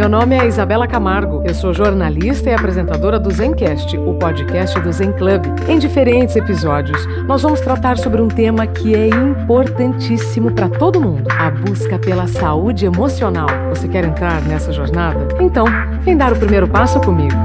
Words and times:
Meu 0.00 0.08
nome 0.08 0.34
é 0.34 0.46
Isabela 0.46 0.88
Camargo, 0.88 1.42
eu 1.44 1.52
sou 1.52 1.74
jornalista 1.74 2.48
e 2.48 2.54
apresentadora 2.54 3.20
do 3.20 3.30
Zencast, 3.30 3.98
o 3.98 4.14
podcast 4.14 4.80
do 4.80 4.90
Zen 4.90 5.12
Club. 5.12 5.44
Em 5.68 5.78
diferentes 5.78 6.34
episódios, 6.36 7.04
nós 7.26 7.42
vamos 7.42 7.60
tratar 7.60 7.98
sobre 7.98 8.18
um 8.22 8.26
tema 8.26 8.66
que 8.66 8.94
é 8.94 9.08
importantíssimo 9.08 10.52
para 10.52 10.70
todo 10.70 11.02
mundo: 11.02 11.28
a 11.38 11.50
busca 11.50 11.98
pela 11.98 12.26
saúde 12.26 12.86
emocional. 12.86 13.46
Você 13.68 13.86
quer 13.88 14.04
entrar 14.04 14.40
nessa 14.40 14.72
jornada? 14.72 15.28
Então, 15.38 15.66
vem 16.00 16.16
dar 16.16 16.32
o 16.32 16.36
primeiro 16.36 16.66
passo 16.66 16.98
comigo. 16.98 17.36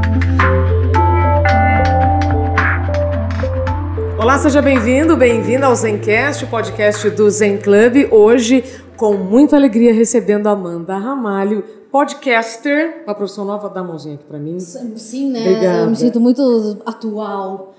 Olá, 4.17 4.37
seja 4.37 4.61
bem-vindo, 4.61 5.17
bem-vinda 5.17 5.65
ao 5.65 5.75
Zencast, 5.75 6.45
o 6.45 6.47
podcast 6.47 7.09
do 7.09 7.29
Zen 7.29 7.57
Club. 7.57 8.07
Hoje, 8.09 8.63
com 8.97 9.13
muita 9.13 9.55
alegria, 9.55 9.93
recebendo 9.93 10.47
a 10.47 10.51
Amanda 10.51 10.97
Ramalho, 10.97 11.63
podcaster, 11.91 13.03
uma 13.05 13.13
profissão 13.13 13.45
nova, 13.45 13.69
dá 13.69 13.81
a 13.81 13.83
mãozinha 13.83 14.15
aqui 14.15 14.23
para 14.23 14.39
mim. 14.39 14.59
Sim, 14.59 15.31
né? 15.31 15.39
Obrigada. 15.39 15.83
Eu 15.83 15.89
me 15.89 15.95
sinto 15.95 16.19
muito 16.19 16.77
atual. 16.85 17.75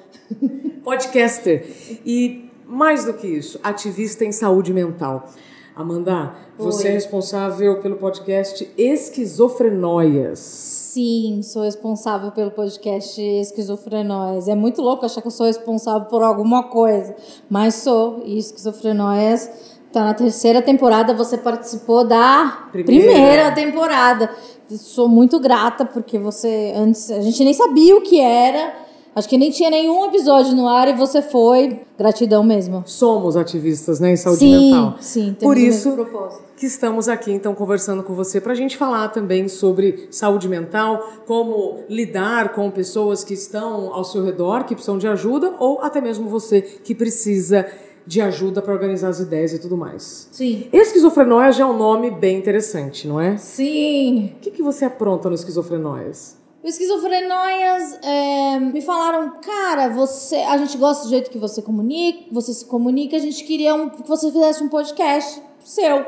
Podcaster. 0.84 1.66
E 2.04 2.50
mais 2.66 3.04
do 3.04 3.14
que 3.14 3.26
isso, 3.26 3.58
ativista 3.62 4.24
em 4.24 4.32
saúde 4.32 4.72
mental. 4.72 5.28
Amanda, 5.74 6.32
você 6.56 6.84
Oi. 6.84 6.90
é 6.90 6.94
responsável 6.94 7.80
pelo 7.80 7.96
podcast 7.96 8.66
Esquizofrenóias. 8.78 10.38
Sim, 10.38 11.42
sou 11.42 11.64
responsável 11.64 12.32
pelo 12.32 12.50
podcast 12.50 13.20
Esquizofrenóias. 13.20 14.48
É 14.48 14.54
muito 14.54 14.80
louco 14.80 15.04
achar 15.04 15.20
que 15.20 15.26
eu 15.26 15.32
sou 15.32 15.44
responsável 15.44 16.08
por 16.08 16.22
alguma 16.22 16.62
coisa, 16.70 17.14
mas 17.50 17.74
sou. 17.74 18.22
E 18.24 18.38
Esquizofrenóias 18.38 19.75
tá 19.96 20.04
na 20.04 20.12
terceira 20.12 20.60
temporada. 20.60 21.14
Você 21.14 21.38
participou 21.38 22.04
da 22.04 22.68
Primeira. 22.70 23.12
primeira, 23.12 23.52
temporada. 23.52 24.30
Sou 24.68 25.08
muito 25.08 25.40
grata 25.40 25.86
porque 25.86 26.18
você 26.18 26.74
antes 26.76 27.10
a 27.10 27.20
gente 27.22 27.42
nem 27.42 27.54
sabia 27.54 27.96
o 27.96 28.02
que 28.02 28.20
era. 28.20 28.74
Acho 29.14 29.26
que 29.26 29.38
nem 29.38 29.50
tinha 29.50 29.70
nenhum 29.70 30.04
episódio 30.04 30.54
no 30.54 30.68
ar 30.68 30.88
e 30.88 30.92
você 30.92 31.22
foi. 31.22 31.80
Gratidão 31.98 32.44
mesmo. 32.44 32.82
Somos 32.84 33.34
ativistas 33.34 33.98
né, 33.98 34.10
em 34.12 34.16
saúde 34.16 34.40
sim, 34.40 34.70
mental. 34.70 34.96
sim, 35.00 35.34
temos 35.38 35.40
Por 35.40 35.56
isso 35.56 35.92
propósito. 35.92 36.44
que 36.54 36.66
estamos 36.66 37.08
aqui, 37.08 37.32
então, 37.32 37.54
conversando 37.54 38.02
com 38.02 38.12
você 38.12 38.38
para 38.38 38.52
a 38.52 38.54
gente 38.54 38.76
falar 38.76 39.08
também 39.08 39.48
sobre 39.48 40.08
saúde 40.10 40.46
mental, 40.46 41.10
como 41.26 41.78
lidar 41.88 42.52
com 42.52 42.70
pessoas 42.70 43.24
que 43.24 43.32
estão 43.32 43.94
ao 43.94 44.04
seu 44.04 44.22
redor, 44.22 44.64
que 44.64 44.74
precisam 44.74 44.98
de 44.98 45.08
ajuda, 45.08 45.54
ou 45.58 45.80
até 45.80 46.02
mesmo 46.02 46.28
você 46.28 46.60
que 46.60 46.94
precisa 46.94 47.64
de 48.06 48.20
ajuda 48.20 48.62
para 48.62 48.72
organizar 48.72 49.08
as 49.08 49.18
ideias 49.20 49.52
e 49.52 49.58
tudo 49.58 49.76
mais. 49.76 50.28
Sim. 50.30 50.68
Esquizofrenóia 50.72 51.50
já 51.52 51.64
é 51.64 51.66
um 51.66 51.76
nome 51.76 52.10
bem 52.10 52.38
interessante, 52.38 53.08
não 53.08 53.20
é? 53.20 53.36
Sim. 53.36 54.32
O 54.36 54.40
que, 54.40 54.50
que 54.52 54.62
você 54.62 54.84
apronta 54.84 55.28
no 55.28 55.34
Esquizofrenóias? 55.34 56.36
O 56.62 56.68
Esquizofrenóias 56.68 57.98
é, 58.02 58.58
me 58.60 58.80
falaram, 58.82 59.32
cara, 59.40 59.88
você, 59.88 60.36
a 60.36 60.56
gente 60.58 60.76
gosta 60.78 61.04
do 61.04 61.10
jeito 61.10 61.30
que 61.30 61.38
você 61.38 61.62
comunica, 61.62 62.24
você 62.32 62.52
se 62.52 62.64
comunica, 62.64 63.16
a 63.16 63.20
gente 63.20 63.44
queria 63.44 63.74
um- 63.74 63.88
que 63.88 64.06
você 64.08 64.30
fizesse 64.30 64.62
um 64.62 64.68
podcast 64.68 65.40
seu. 65.60 66.04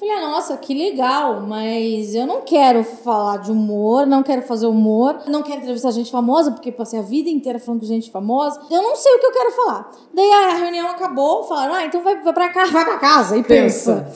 Falei, 0.00 0.14
ah, 0.14 0.20
nossa, 0.30 0.56
que 0.56 0.72
legal, 0.72 1.42
mas 1.42 2.14
eu 2.14 2.26
não 2.26 2.40
quero 2.40 2.82
falar 2.82 3.36
de 3.36 3.52
humor, 3.52 4.06
não 4.06 4.22
quero 4.22 4.40
fazer 4.40 4.66
humor, 4.66 5.24
não 5.26 5.42
quero 5.42 5.58
entrevistar 5.58 5.90
gente 5.90 6.10
famosa, 6.10 6.52
porque 6.52 6.72
passei 6.72 6.98
a 6.98 7.02
vida 7.02 7.28
inteira 7.28 7.58
falando 7.58 7.80
com 7.80 7.86
gente 7.86 8.10
famosa. 8.10 8.58
Eu 8.70 8.80
não 8.80 8.96
sei 8.96 9.12
o 9.12 9.18
que 9.20 9.26
eu 9.26 9.32
quero 9.32 9.52
falar. 9.52 9.90
Daí 10.14 10.32
a 10.32 10.54
reunião 10.54 10.88
acabou, 10.88 11.44
falaram, 11.44 11.74
ah, 11.74 11.84
então 11.84 12.02
vai, 12.02 12.18
vai 12.22 12.32
pra 12.32 12.48
cá, 12.48 12.64
vai 12.64 12.82
pra 12.82 12.96
casa 12.96 13.36
e 13.36 13.42
pensa. 13.42 14.10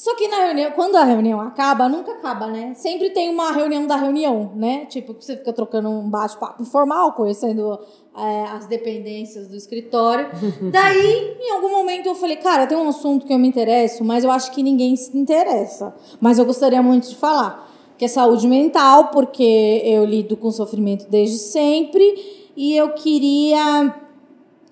Só 0.00 0.16
que 0.16 0.28
na 0.28 0.46
reunião, 0.46 0.70
quando 0.70 0.96
a 0.96 1.04
reunião 1.04 1.38
acaba, 1.42 1.86
nunca 1.86 2.12
acaba, 2.12 2.46
né? 2.46 2.72
Sempre 2.74 3.10
tem 3.10 3.28
uma 3.28 3.52
reunião 3.52 3.86
da 3.86 3.96
reunião, 3.96 4.50
né? 4.56 4.86
Tipo, 4.86 5.12
você 5.12 5.36
fica 5.36 5.52
trocando 5.52 5.90
um 5.90 6.08
bate-papo 6.08 6.62
informal, 6.62 7.12
conhecendo 7.12 7.78
é, 8.16 8.44
as 8.44 8.64
dependências 8.64 9.46
do 9.46 9.54
escritório. 9.54 10.30
Daí, 10.72 11.36
em 11.38 11.50
algum 11.50 11.70
momento, 11.70 12.06
eu 12.06 12.14
falei, 12.14 12.36
cara, 12.36 12.66
tem 12.66 12.78
um 12.78 12.88
assunto 12.88 13.26
que 13.26 13.32
eu 13.34 13.38
me 13.38 13.46
interesso, 13.46 14.02
mas 14.02 14.24
eu 14.24 14.30
acho 14.30 14.50
que 14.52 14.62
ninguém 14.62 14.96
se 14.96 15.14
interessa. 15.14 15.94
Mas 16.18 16.38
eu 16.38 16.46
gostaria 16.46 16.82
muito 16.82 17.06
de 17.06 17.16
falar, 17.16 17.70
que 17.98 18.06
é 18.06 18.08
saúde 18.08 18.48
mental, 18.48 19.08
porque 19.08 19.82
eu 19.84 20.06
lido 20.06 20.34
com 20.34 20.50
sofrimento 20.50 21.10
desde 21.10 21.36
sempre 21.36 22.50
e 22.56 22.74
eu 22.74 22.94
queria 22.94 23.94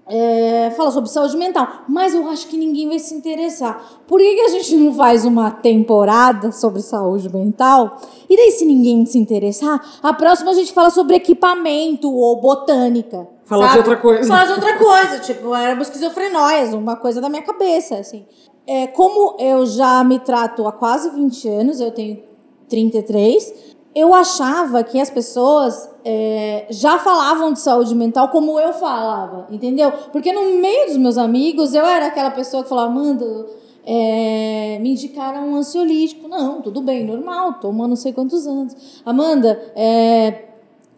é, 0.09 0.73
falar 0.77 0.91
sobre 0.91 1.11
saúde 1.11 1.37
mental, 1.37 1.69
mas 1.87 2.15
eu 2.15 2.27
acho 2.29 2.49
que 2.49 2.57
ninguém 2.57 2.89
vai 2.89 2.99
se 2.99 3.15
interessar. 3.15 4.01
Por 4.07 4.19
que, 4.19 4.35
que 4.35 4.41
a 4.41 4.49
gente 4.49 4.75
não 4.77 4.95
faz 4.95 5.25
uma 5.25 5.51
temporada 5.51 6.51
sobre 6.51 6.81
saúde 6.81 7.33
mental? 7.33 7.99
E 8.29 8.37
daí, 8.37 8.51
se 8.51 8.65
ninguém 8.65 9.05
se 9.05 9.19
interessar, 9.19 9.81
a 10.03 10.13
próxima 10.13 10.51
a 10.51 10.55
gente 10.55 10.73
fala 10.73 10.91
sobre 10.91 11.17
equipamento 11.17 12.11
ou 12.11 12.41
botânica. 12.41 13.29
Falar 13.45 13.73
de 13.73 13.79
outra 13.79 13.97
coisa. 13.97 14.29
Falar 14.29 14.47
de 14.47 14.53
outra 14.53 14.79
coisa, 14.79 15.19
tipo, 15.21 15.55
era 15.55 15.81
esquizofrenóias, 15.81 16.73
uma 16.73 16.97
coisa 16.97 17.21
da 17.21 17.29
minha 17.29 17.43
cabeça, 17.43 17.97
assim. 17.97 18.25
É, 18.67 18.87
como 18.89 19.37
eu 19.39 19.65
já 19.67 20.03
me 20.05 20.19
trato 20.19 20.67
há 20.67 20.73
quase 20.73 21.11
20 21.11 21.49
anos, 21.49 21.81
eu 21.81 21.91
tenho 21.91 22.19
33, 22.69 23.77
eu 23.95 24.15
achava 24.15 24.85
que 24.85 25.01
as 25.01 25.11
pessoas 25.11 25.89
é, 26.05 26.67
já 26.71 26.99
falavam 26.99 27.53
de 27.53 27.61
saúde 27.61 27.95
mental 27.95 28.29
como 28.29 28.59
eu 28.61 28.73
falava, 28.73 29.47
entendeu? 29.51 29.93
Porque 30.13 30.33
no 30.33 30.61
meio 30.61 30.87
dos 30.87 30.97
meus 30.97 31.19
amigos, 31.19 31.75
eu 31.75 31.85
era 31.85 32.07
aquela 32.07 32.31
pessoa 32.31 32.63
que 32.63 32.69
falava, 32.69 32.91
Amanda, 32.91 33.47
é, 33.85 34.79
me 34.81 34.91
indicaram 34.91 35.49
um 35.49 35.57
ansiolítico. 35.57 36.29
Não, 36.29 36.61
tudo 36.61 36.83
bem, 36.83 37.05
normal, 37.05 37.55
toma 37.55 37.89
não 37.89 37.97
sei 37.97 38.13
quantos 38.13 38.47
anos. 38.47 39.03
Amanda, 39.05 39.59
é, 39.75 40.45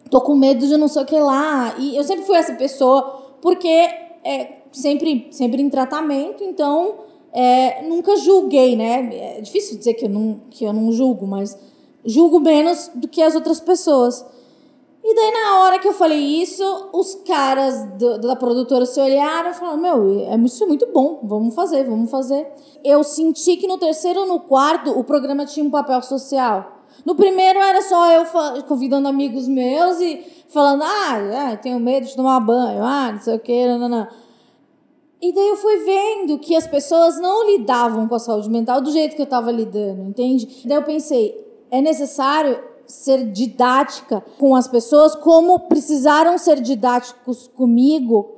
tô 0.09 0.19
com 0.21 0.35
medo 0.35 0.67
de 0.67 0.75
não 0.75 0.89
sei 0.89 1.01
o 1.01 1.05
que 1.05 1.19
lá. 1.19 1.73
E 1.79 1.95
eu 1.95 2.03
sempre 2.03 2.25
fui 2.25 2.35
essa 2.35 2.53
pessoa, 2.53 3.35
porque 3.41 3.67
é 4.23 4.57
sempre, 4.71 5.27
sempre 5.31 5.61
em 5.61 5.69
tratamento, 5.69 6.43
então 6.43 6.95
é, 7.33 7.81
nunca 7.83 8.17
julguei, 8.17 8.75
né? 8.75 9.37
É 9.37 9.41
difícil 9.41 9.77
dizer 9.77 9.93
que 9.93 10.05
eu, 10.05 10.09
não, 10.09 10.41
que 10.49 10.65
eu 10.65 10.73
não 10.73 10.91
julgo, 10.91 11.25
mas 11.25 11.57
julgo 12.05 12.39
menos 12.39 12.89
do 12.95 13.07
que 13.07 13.21
as 13.21 13.35
outras 13.35 13.59
pessoas. 13.59 14.25
E 15.03 15.15
daí, 15.15 15.31
na 15.31 15.59
hora 15.61 15.79
que 15.79 15.87
eu 15.87 15.93
falei 15.93 16.19
isso, 16.19 16.63
os 16.93 17.15
caras 17.25 17.83
do- 17.97 18.19
da 18.19 18.35
produtora 18.35 18.85
se 18.85 18.99
olharam 19.01 19.49
e 19.49 19.53
falaram: 19.53 19.77
Meu, 19.81 20.19
é- 20.29 20.35
isso 20.45 20.63
é 20.63 20.67
muito 20.67 20.85
bom, 20.93 21.19
vamos 21.23 21.55
fazer, 21.55 21.83
vamos 21.85 22.11
fazer. 22.11 22.47
Eu 22.83 23.03
senti 23.03 23.57
que 23.57 23.67
no 23.67 23.79
terceiro 23.79 24.21
ou 24.21 24.27
no 24.27 24.39
quarto 24.41 24.91
o 24.91 25.03
programa 25.03 25.45
tinha 25.45 25.65
um 25.65 25.71
papel 25.71 26.01
social. 26.03 26.83
No 27.03 27.15
primeiro 27.15 27.57
era 27.59 27.81
só 27.81 28.11
eu 28.11 28.25
convidando 28.67 29.07
amigos 29.07 29.47
meus 29.47 29.99
e 29.99 30.23
falando: 30.49 30.83
Ah, 30.83 31.49
ah, 31.51 31.57
tenho 31.57 31.79
medo 31.79 32.05
de 32.05 32.15
tomar 32.15 32.39
banho, 32.39 32.83
ah, 32.83 33.11
não 33.13 33.21
sei 33.21 33.35
o 33.35 33.39
que, 33.39 33.65
não. 33.77 34.07
E 35.19 35.33
daí 35.33 35.47
eu 35.49 35.55
fui 35.55 35.77
vendo 35.77 36.37
que 36.39 36.55
as 36.55 36.65
pessoas 36.67 37.19
não 37.19 37.45
lidavam 37.47 38.07
com 38.07 38.15
a 38.15 38.19
saúde 38.19 38.49
mental 38.49 38.81
do 38.81 38.91
jeito 38.91 39.15
que 39.15 39.21
eu 39.21 39.25
estava 39.25 39.51
lidando, 39.51 40.03
entende? 40.03 40.63
Daí 40.65 40.77
eu 40.77 40.83
pensei, 40.83 41.50
é 41.71 41.81
necessário 41.81 42.61
ser 42.85 43.31
didática 43.31 44.21
com 44.37 44.53
as 44.55 44.67
pessoas 44.67 45.15
como 45.15 45.57
precisaram 45.61 46.37
ser 46.37 46.59
didáticos 46.61 47.47
comigo 47.47 48.35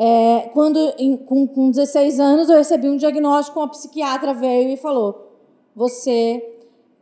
é, 0.00 0.50
quando, 0.54 0.78
em- 0.96 1.16
com, 1.16 1.44
com 1.48 1.70
16 1.70 2.20
anos, 2.20 2.48
eu 2.48 2.56
recebi 2.56 2.88
um 2.88 2.96
diagnóstico, 2.96 3.58
uma 3.58 3.68
psiquiatra 3.68 4.32
veio 4.32 4.68
e 4.70 4.76
falou: 4.76 5.32
você 5.74 6.40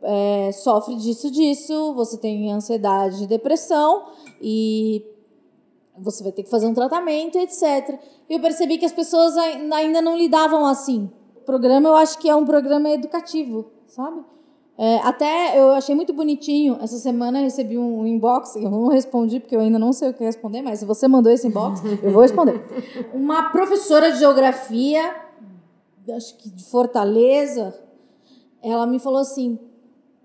é, 0.01 0.51
sofre 0.51 0.95
disso, 0.95 1.29
disso, 1.29 1.93
você 1.93 2.17
tem 2.17 2.51
ansiedade 2.51 3.23
e 3.23 3.27
depressão 3.27 4.05
e 4.41 5.05
você 5.99 6.23
vai 6.23 6.31
ter 6.31 6.41
que 6.43 6.49
fazer 6.49 6.65
um 6.65 6.73
tratamento, 6.73 7.37
etc. 7.37 7.99
E 8.27 8.33
eu 8.33 8.39
percebi 8.39 8.79
que 8.79 8.85
as 8.85 8.91
pessoas 8.91 9.37
ai- 9.37 9.69
ainda 9.73 10.01
não 10.01 10.17
lidavam 10.17 10.65
assim. 10.65 11.07
O 11.35 11.41
programa, 11.41 11.89
eu 11.89 11.95
acho 11.95 12.17
que 12.17 12.27
é 12.27 12.35
um 12.35 12.45
programa 12.45 12.89
educativo, 12.89 13.65
sabe? 13.85 14.21
É, 14.77 14.97
até 14.97 15.59
eu 15.59 15.71
achei 15.71 15.95
muito 15.95 16.13
bonitinho. 16.13 16.77
Essa 16.81 16.97
semana 16.97 17.39
eu 17.39 17.43
recebi 17.43 17.77
um 17.77 18.05
inbox, 18.05 18.55
eu 18.55 18.69
não 18.69 18.87
respondi 18.89 19.39
porque 19.39 19.55
eu 19.55 19.59
ainda 19.59 19.79
não 19.79 19.91
sei 19.91 20.09
o 20.09 20.13
que 20.13 20.23
responder, 20.23 20.61
mas 20.61 20.79
se 20.79 20.85
você 20.85 21.07
mandou 21.07 21.31
esse 21.31 21.47
inbox, 21.47 21.81
eu 22.03 22.11
vou 22.11 22.21
responder. 22.21 22.63
Uma 23.11 23.49
professora 23.49 24.11
de 24.11 24.19
geografia, 24.19 25.15
acho 26.15 26.37
que 26.37 26.49
de 26.49 26.63
Fortaleza, 26.63 27.73
ela 28.61 28.85
me 28.85 28.99
falou 28.99 29.19
assim: 29.19 29.57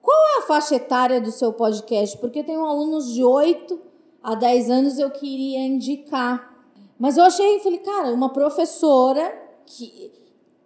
qual 0.02 0.18
é 0.34 0.38
a 0.40 0.42
faixa 0.42 0.74
etária 0.74 1.20
do 1.20 1.32
seu 1.32 1.52
podcast? 1.52 2.18
Porque 2.18 2.40
eu 2.40 2.44
tenho 2.44 2.66
alunos 2.66 3.10
de 3.14 3.24
8 3.24 3.80
a 4.22 4.34
10 4.34 4.70
anos 4.70 4.98
eu 4.98 5.10
queria 5.10 5.60
indicar. 5.60 6.52
Mas 6.98 7.16
eu 7.16 7.24
achei, 7.24 7.58
falei, 7.60 7.78
cara, 7.78 8.12
uma 8.12 8.28
professora 8.28 9.34
que 9.64 10.12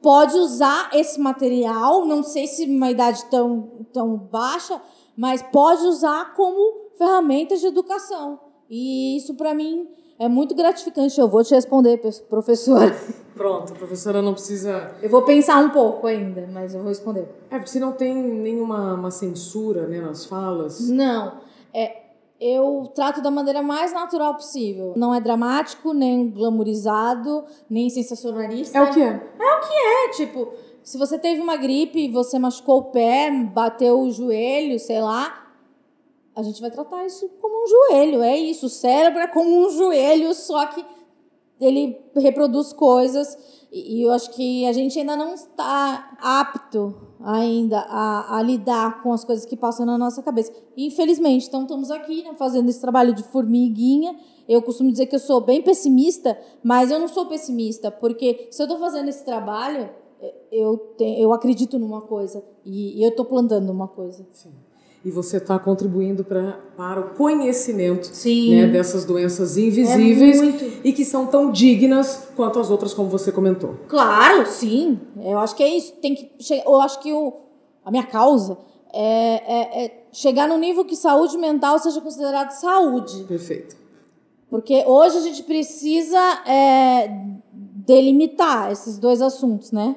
pode 0.06 0.38
usar 0.38 0.90
esse 0.92 1.18
material, 1.18 2.06
não 2.06 2.22
sei 2.22 2.46
se 2.46 2.64
uma 2.64 2.88
idade 2.88 3.24
tão, 3.24 3.88
tão 3.92 4.16
baixa, 4.16 4.80
mas 5.16 5.42
pode 5.42 5.84
usar 5.84 6.32
como 6.36 6.92
ferramenta 6.96 7.56
de 7.56 7.66
educação. 7.66 8.38
E 8.70 9.16
isso 9.16 9.34
para 9.34 9.52
mim 9.52 9.88
é 10.16 10.28
muito 10.28 10.54
gratificante. 10.54 11.20
Eu 11.20 11.26
vou 11.26 11.42
te 11.42 11.56
responder, 11.56 12.00
professora. 12.30 12.96
Pronto, 13.34 13.72
a 13.72 13.76
professora 13.76 14.22
não 14.22 14.32
precisa. 14.32 14.94
Eu 15.02 15.10
vou 15.10 15.22
pensar 15.22 15.58
um 15.58 15.70
pouco 15.70 16.06
ainda, 16.06 16.48
mas 16.52 16.72
eu 16.72 16.82
vou 16.82 16.88
responder. 16.88 17.28
É, 17.50 17.56
porque 17.56 17.70
se 17.70 17.80
não 17.80 17.90
tem 17.90 18.14
nenhuma 18.14 18.94
uma 18.94 19.10
censura 19.10 19.88
né, 19.88 20.00
nas 20.00 20.24
falas. 20.24 20.88
Não. 20.88 21.40
É, 21.74 22.05
eu 22.40 22.90
trato 22.94 23.22
da 23.22 23.30
maneira 23.30 23.62
mais 23.62 23.92
natural 23.92 24.34
possível. 24.34 24.92
Não 24.96 25.14
é 25.14 25.20
dramático, 25.20 25.92
nem 25.92 26.30
glamourizado, 26.30 27.44
nem 27.68 27.88
sensacionalista. 27.88 28.78
É 28.78 28.82
o 28.82 28.92
que 28.92 29.00
é. 29.00 29.08
É 29.08 29.54
o 29.54 29.60
que 29.60 29.74
é. 29.74 30.08
Tipo, 30.10 30.48
se 30.82 30.98
você 30.98 31.18
teve 31.18 31.40
uma 31.40 31.56
gripe, 31.56 32.10
você 32.10 32.38
machucou 32.38 32.78
o 32.78 32.84
pé, 32.84 33.30
bateu 33.30 34.00
o 34.00 34.10
joelho, 34.10 34.78
sei 34.78 35.00
lá, 35.00 35.46
a 36.34 36.42
gente 36.42 36.60
vai 36.60 36.70
tratar 36.70 37.06
isso 37.06 37.28
como 37.40 37.64
um 37.64 37.66
joelho. 37.66 38.22
É 38.22 38.36
isso. 38.36 38.66
O 38.66 38.70
cérebro 38.70 39.20
é 39.20 39.26
como 39.26 39.66
um 39.66 39.70
joelho, 39.70 40.34
só 40.34 40.66
que 40.66 40.84
ele 41.58 41.98
reproduz 42.14 42.72
coisas 42.72 43.36
e 43.72 44.02
eu 44.02 44.12
acho 44.12 44.30
que 44.30 44.66
a 44.66 44.72
gente 44.72 44.98
ainda 44.98 45.16
não 45.16 45.34
está 45.34 46.16
apto 46.20 46.94
ainda 47.20 47.78
a, 47.80 48.38
a, 48.38 48.42
lidar 48.42 49.02
com 49.02 49.12
as 49.12 49.24
coisas 49.24 49.44
que 49.44 49.56
passam 49.56 49.86
na 49.86 49.96
nossa 49.96 50.22
cabeça. 50.22 50.52
Infelizmente, 50.76 51.46
então 51.48 51.62
estamos 51.62 51.90
aqui 51.90 52.22
né, 52.22 52.34
fazendo 52.34 52.68
esse 52.68 52.80
trabalho 52.80 53.14
de 53.14 53.22
formiguinha. 53.22 54.16
Eu 54.48 54.62
costumo 54.62 54.90
dizer 54.90 55.06
que 55.06 55.14
eu 55.14 55.20
sou 55.20 55.40
bem 55.40 55.62
pessimista, 55.62 56.38
mas 56.62 56.90
eu 56.90 56.98
não 56.98 57.08
sou 57.08 57.26
pessimista, 57.26 57.90
porque 57.90 58.48
se 58.50 58.62
eu 58.62 58.64
estou 58.64 58.78
fazendo 58.78 59.08
esse 59.08 59.24
trabalho, 59.24 59.88
eu, 60.50 60.76
te, 60.96 61.04
eu 61.20 61.32
acredito 61.32 61.78
numa 61.78 62.00
coisa 62.02 62.44
e, 62.64 62.98
e 62.98 63.02
eu 63.02 63.10
estou 63.10 63.24
plantando 63.24 63.70
uma 63.70 63.88
coisa. 63.88 64.26
Sim 64.32 64.65
e 65.04 65.10
você 65.10 65.36
está 65.36 65.58
contribuindo 65.58 66.24
pra, 66.24 66.58
para 66.76 67.00
o 67.00 67.10
conhecimento 67.10 68.10
né, 68.50 68.66
dessas 68.66 69.04
doenças 69.04 69.56
invisíveis 69.56 70.62
é 70.62 70.80
e 70.84 70.92
que 70.92 71.04
são 71.04 71.26
tão 71.26 71.50
dignas 71.50 72.28
quanto 72.34 72.58
as 72.58 72.70
outras, 72.70 72.92
como 72.92 73.08
você 73.08 73.30
comentou. 73.30 73.76
Claro, 73.88 74.46
sim. 74.46 74.98
Eu 75.22 75.38
acho 75.38 75.54
que 75.54 75.62
é 75.62 75.76
isso. 75.76 75.92
Tem 76.02 76.14
que 76.14 76.30
eu 76.64 76.80
acho 76.80 77.00
que 77.00 77.12
o, 77.12 77.32
a 77.84 77.90
minha 77.90 78.04
causa 78.04 78.58
é, 78.92 79.02
é, 79.02 79.84
é 79.84 80.04
chegar 80.12 80.48
no 80.48 80.56
nível 80.56 80.84
que 80.84 80.96
saúde 80.96 81.38
mental 81.38 81.78
seja 81.78 82.00
considerado 82.00 82.50
saúde. 82.50 83.24
Perfeito. 83.24 83.76
Porque 84.48 84.84
hoje 84.86 85.18
a 85.18 85.20
gente 85.20 85.42
precisa 85.42 86.18
é, 86.46 87.08
delimitar 87.52 88.72
esses 88.72 88.98
dois 88.98 89.20
assuntos, 89.20 89.72
né? 89.72 89.96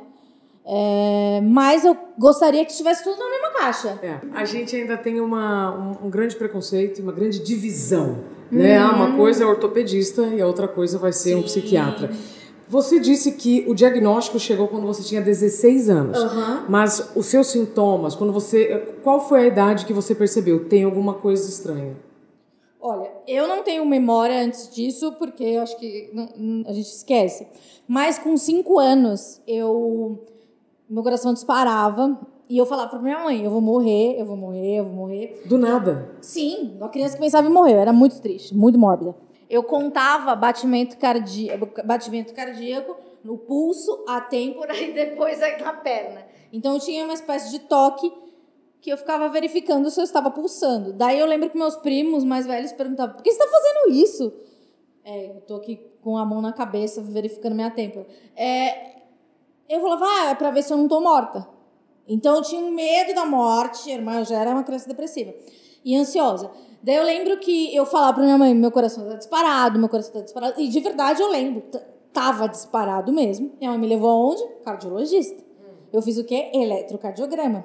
É, 0.65 1.41
mas 1.41 1.83
eu 1.83 1.97
gostaria 2.17 2.63
que 2.63 2.71
estivesse 2.71 3.03
tudo 3.03 3.17
na 3.17 3.29
caixa. 3.59 3.99
É, 4.01 4.19
a 4.33 4.45
gente 4.45 4.75
ainda 4.75 4.97
tem 4.97 5.19
uma, 5.19 5.75
um, 5.75 6.07
um 6.07 6.09
grande 6.09 6.35
preconceito, 6.35 7.01
uma 7.01 7.11
grande 7.11 7.39
divisão. 7.39 8.23
Né? 8.51 8.77
Ah, 8.77 8.91
uma 8.91 9.09
uhum. 9.09 9.17
coisa 9.17 9.43
é 9.43 9.45
ortopedista 9.45 10.23
e 10.23 10.41
a 10.41 10.47
outra 10.47 10.67
coisa 10.67 10.97
vai 10.97 11.11
ser 11.11 11.29
Sim. 11.29 11.35
um 11.35 11.43
psiquiatra. 11.43 12.09
Você 12.67 12.99
disse 12.99 13.31
que 13.33 13.65
o 13.67 13.73
diagnóstico 13.73 14.39
chegou 14.39 14.67
quando 14.67 14.85
você 14.85 15.03
tinha 15.03 15.21
16 15.21 15.89
anos. 15.89 16.21
Uhum. 16.21 16.65
Mas 16.69 17.11
os 17.15 17.25
seus 17.25 17.47
sintomas, 17.47 18.15
quando 18.15 18.31
você. 18.31 18.95
Qual 19.03 19.27
foi 19.27 19.41
a 19.41 19.47
idade 19.47 19.85
que 19.85 19.93
você 19.93 20.13
percebeu? 20.13 20.65
Tem 20.65 20.83
alguma 20.83 21.15
coisa 21.15 21.49
estranha? 21.49 21.95
Olha, 22.79 23.11
eu 23.27 23.47
não 23.47 23.63
tenho 23.63 23.85
memória 23.85 24.41
antes 24.41 24.73
disso, 24.73 25.13
porque 25.19 25.43
eu 25.43 25.61
acho 25.61 25.77
que 25.79 26.11
a 26.65 26.71
gente 26.71 26.87
esquece. 26.87 27.47
Mas 27.87 28.17
com 28.19 28.37
5 28.37 28.79
anos, 28.79 29.41
eu 29.47 30.23
meu 30.89 31.03
coração 31.03 31.33
disparava. 31.33 32.19
E 32.49 32.57
eu 32.57 32.65
falava 32.65 32.89
pra 32.89 32.97
minha 32.97 33.19
mãe, 33.19 33.43
eu 33.45 33.51
vou 33.51 33.61
morrer, 33.61 34.19
eu 34.19 34.25
vou 34.25 34.35
morrer, 34.35 34.79
eu 34.79 34.83
vou 34.83 34.93
morrer. 34.93 35.43
Do 35.45 35.55
nada? 35.55 36.15
Sim, 36.19 36.75
uma 36.77 36.89
criança 36.89 37.15
que 37.15 37.21
pensava 37.21 37.47
em 37.47 37.51
morrer. 37.51 37.73
Eu 37.73 37.79
era 37.79 37.93
muito 37.93 38.19
triste, 38.19 38.55
muito 38.55 38.79
mórbida. 38.79 39.15
Eu 39.47 39.61
contava 39.61 40.35
batimento, 40.35 40.97
cardíaco, 40.97 41.69
batimento 41.85 42.33
cardíaco 42.33 42.97
no 43.23 43.37
pulso, 43.37 44.03
a 44.07 44.19
têmpora 44.19 44.73
e 44.81 44.91
depois 44.93 45.39
na 45.61 45.73
perna. 45.73 46.25
Então 46.51 46.73
eu 46.73 46.79
tinha 46.79 47.03
uma 47.03 47.13
espécie 47.13 47.51
de 47.51 47.59
toque 47.59 48.11
que 48.81 48.89
eu 48.91 48.97
ficava 48.97 49.29
verificando 49.29 49.91
se 49.91 49.99
eu 49.99 50.03
estava 50.03 50.31
pulsando. 50.31 50.91
Daí 50.91 51.19
eu 51.19 51.27
lembro 51.27 51.51
que 51.51 51.57
meus 51.57 51.75
primos 51.75 52.23
mais 52.23 52.47
velhos 52.47 52.71
perguntavam: 52.71 53.15
por 53.15 53.21
que 53.21 53.31
você 53.31 53.43
está 53.43 53.47
fazendo 53.47 53.93
isso? 53.95 54.33
É, 55.03 55.29
eu 55.29 55.41
tô 55.41 55.57
aqui 55.57 55.79
com 56.01 56.17
a 56.17 56.25
mão 56.25 56.41
na 56.41 56.51
cabeça 56.51 56.99
verificando 56.99 57.53
minha 57.53 57.69
têmpora. 57.69 58.07
É, 58.35 58.95
eu 59.69 59.79
falava, 59.81 60.05
ah, 60.05 60.29
é 60.31 60.35
pra 60.35 60.49
ver 60.49 60.63
se 60.63 60.73
eu 60.73 60.77
não 60.77 60.87
tô 60.87 60.99
morta. 60.99 61.58
Então 62.09 62.37
eu 62.37 62.41
tinha 62.41 62.59
um 62.59 62.71
medo 62.71 63.13
da 63.13 63.25
morte, 63.25 63.91
eu 63.91 64.25
já 64.25 64.39
era 64.39 64.51
uma 64.51 64.63
criança 64.63 64.87
depressiva 64.87 65.33
e 65.85 65.95
ansiosa. 65.95 66.49
Daí 66.81 66.95
eu 66.95 67.03
lembro 67.03 67.37
que 67.39 67.75
eu 67.75 67.85
falava 67.85 68.15
pra 68.15 68.23
minha 68.23 68.37
mãe, 68.37 68.53
meu 68.55 68.71
coração 68.71 69.07
tá 69.07 69.15
disparado, 69.15 69.77
meu 69.77 69.87
coração 69.87 70.13
tá 70.13 70.21
disparado. 70.21 70.59
E 70.59 70.67
de 70.67 70.79
verdade 70.79 71.21
eu 71.21 71.29
lembro, 71.29 71.63
tava 72.11 72.47
disparado 72.47 73.11
mesmo. 73.13 73.51
Minha 73.59 73.71
mãe 73.71 73.79
me 73.79 73.87
levou 73.87 74.09
aonde? 74.09 74.43
Cardiologista. 74.63 75.43
Eu 75.91 76.01
fiz 76.01 76.17
o 76.17 76.23
quê? 76.23 76.51
Eletrocardiograma. 76.53 77.59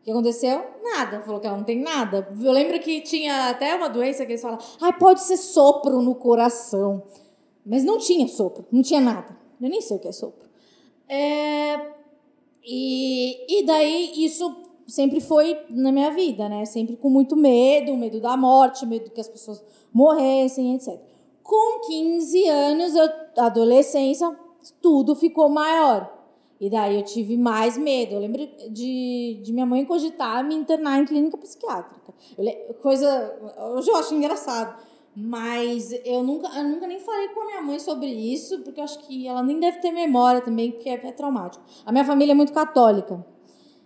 O 0.00 0.04
que 0.04 0.10
aconteceu? 0.10 0.64
Nada. 0.82 1.22
Falou 1.22 1.40
que 1.40 1.46
ela 1.46 1.56
não 1.56 1.64
tem 1.64 1.80
nada. 1.80 2.28
Eu 2.42 2.52
lembro 2.52 2.78
que 2.80 3.00
tinha 3.00 3.50
até 3.50 3.74
uma 3.74 3.88
doença 3.88 4.26
que 4.26 4.32
eles 4.32 4.42
falavam, 4.42 4.64
ah, 4.80 4.92
pode 4.92 5.22
ser 5.22 5.36
sopro 5.36 6.02
no 6.02 6.14
coração. 6.14 7.04
Mas 7.64 7.84
não 7.84 7.98
tinha 7.98 8.26
sopro, 8.26 8.66
não 8.72 8.82
tinha 8.82 9.00
nada. 9.00 9.36
Eu 9.60 9.68
nem 9.68 9.80
sei 9.80 9.96
o 9.96 10.00
que 10.00 10.08
é 10.08 10.12
sopro. 10.12 10.50
É, 11.08 11.91
e, 12.64 13.60
e 13.60 13.66
daí 13.66 14.24
isso 14.24 14.54
sempre 14.86 15.20
foi 15.20 15.58
na 15.70 15.90
minha 15.90 16.10
vida, 16.10 16.48
né? 16.48 16.64
Sempre 16.64 16.96
com 16.96 17.08
muito 17.08 17.36
medo, 17.36 17.96
medo 17.96 18.20
da 18.20 18.36
morte, 18.36 18.86
medo 18.86 19.10
que 19.10 19.20
as 19.20 19.28
pessoas 19.28 19.62
morressem, 19.92 20.74
etc. 20.74 21.00
Com 21.42 21.80
15 21.80 22.48
anos, 22.48 22.94
eu, 22.94 23.08
adolescência, 23.38 24.36
tudo 24.80 25.14
ficou 25.14 25.48
maior. 25.48 26.22
E 26.60 26.70
daí 26.70 26.96
eu 26.96 27.02
tive 27.02 27.36
mais 27.36 27.76
medo. 27.76 28.14
Eu 28.14 28.20
lembro 28.20 28.48
de, 28.70 29.40
de 29.42 29.52
minha 29.52 29.66
mãe 29.66 29.84
cogitar 29.84 30.44
me 30.44 30.54
internar 30.54 31.00
em 31.00 31.04
clínica 31.04 31.36
psiquiátrica. 31.36 32.14
Eu, 32.38 32.74
coisa. 32.74 33.36
Hoje 33.74 33.90
eu 33.90 33.96
acho 33.96 34.14
engraçado. 34.14 34.80
Mas 35.14 35.92
eu 36.04 36.22
nunca, 36.22 36.48
eu 36.58 36.64
nunca 36.64 36.86
nem 36.86 36.98
falei 36.98 37.28
com 37.28 37.40
a 37.40 37.46
minha 37.46 37.62
mãe 37.62 37.78
sobre 37.78 38.06
isso, 38.06 38.60
porque 38.60 38.80
eu 38.80 38.84
acho 38.84 38.98
que 39.00 39.28
ela 39.28 39.42
nem 39.42 39.60
deve 39.60 39.78
ter 39.78 39.90
memória 39.90 40.40
também, 40.40 40.72
porque 40.72 40.88
é, 40.88 40.94
é 40.94 41.12
traumático. 41.12 41.62
A 41.84 41.92
minha 41.92 42.04
família 42.04 42.32
é 42.32 42.34
muito 42.34 42.52
católica. 42.52 43.24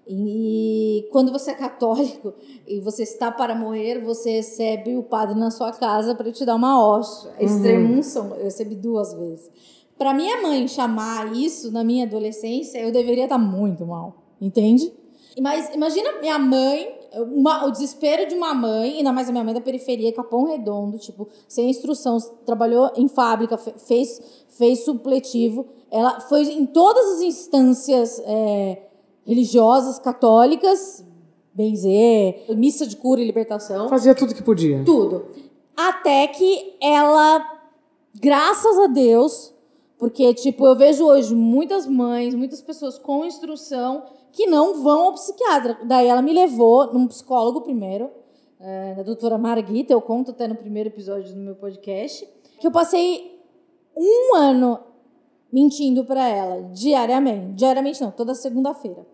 E 0.08 1.08
quando 1.10 1.32
você 1.32 1.50
é 1.50 1.54
católico 1.54 2.32
e 2.64 2.78
você 2.78 3.02
está 3.02 3.32
para 3.32 3.56
morrer, 3.56 3.98
você 3.98 4.36
recebe 4.36 4.96
o 4.96 5.02
padre 5.02 5.36
na 5.36 5.50
sua 5.50 5.72
casa 5.72 6.14
para 6.14 6.30
te 6.30 6.44
dar 6.44 6.54
uma 6.54 6.80
hóstia. 6.80 7.32
Uhum. 7.32 7.44
Extremunção, 7.44 8.36
eu 8.36 8.44
recebi 8.44 8.76
duas 8.76 9.12
vezes. 9.14 9.50
Para 9.98 10.14
minha 10.14 10.40
mãe 10.42 10.68
chamar 10.68 11.34
isso 11.34 11.72
na 11.72 11.82
minha 11.82 12.04
adolescência, 12.04 12.78
eu 12.78 12.92
deveria 12.92 13.24
estar 13.24 13.38
muito 13.38 13.84
mal, 13.84 14.22
entende? 14.40 14.92
Mas 15.40 15.74
imagina 15.74 16.20
minha 16.20 16.38
mãe 16.38 16.95
uma, 17.22 17.66
o 17.66 17.70
desespero 17.70 18.28
de 18.28 18.34
uma 18.34 18.54
mãe, 18.54 18.98
ainda 18.98 19.12
mais 19.12 19.28
a 19.28 19.32
minha 19.32 19.44
mãe 19.44 19.54
da 19.54 19.60
periferia, 19.60 20.12
Capão 20.12 20.44
Redondo, 20.44 20.98
tipo, 20.98 21.28
sem 21.48 21.70
instrução, 21.70 22.18
trabalhou 22.44 22.90
em 22.96 23.08
fábrica, 23.08 23.56
fez, 23.56 24.20
fez 24.48 24.84
supletivo. 24.84 25.66
Ela 25.90 26.20
foi 26.20 26.42
em 26.42 26.66
todas 26.66 27.16
as 27.16 27.20
instâncias 27.22 28.20
é, 28.24 28.82
religiosas, 29.26 29.98
católicas, 29.98 31.04
benzer, 31.54 32.44
missa 32.56 32.86
de 32.86 32.96
cura 32.96 33.20
e 33.20 33.24
libertação. 33.24 33.88
Fazia 33.88 34.14
tudo 34.14 34.34
que 34.34 34.42
podia. 34.42 34.84
Tudo. 34.84 35.26
Até 35.76 36.26
que 36.28 36.76
ela, 36.80 37.44
graças 38.14 38.78
a 38.78 38.86
Deus, 38.86 39.54
porque, 39.98 40.34
tipo, 40.34 40.66
eu 40.66 40.76
vejo 40.76 41.04
hoje 41.04 41.34
muitas 41.34 41.86
mães, 41.86 42.34
muitas 42.34 42.60
pessoas 42.60 42.98
com 42.98 43.24
instrução 43.24 44.04
que 44.36 44.46
não 44.46 44.82
vão 44.82 45.06
ao 45.06 45.14
psiquiatra. 45.14 45.78
Daí 45.84 46.06
ela 46.06 46.20
me 46.20 46.30
levou 46.30 46.92
num 46.92 47.08
psicólogo 47.08 47.62
primeiro, 47.62 48.10
é, 48.60 48.94
da 48.94 49.02
doutora 49.02 49.38
Marguita, 49.38 49.94
eu 49.94 50.00
conto 50.00 50.30
até 50.30 50.46
no 50.46 50.54
primeiro 50.54 50.90
episódio 50.90 51.34
do 51.34 51.40
meu 51.40 51.54
podcast, 51.54 52.28
que 52.60 52.66
eu 52.66 52.70
passei 52.70 53.40
um 53.96 54.36
ano 54.36 54.78
mentindo 55.50 56.04
para 56.04 56.28
ela, 56.28 56.68
diariamente. 56.70 57.54
Diariamente 57.54 58.02
não, 58.02 58.10
toda 58.10 58.34
segunda-feira. 58.34 59.06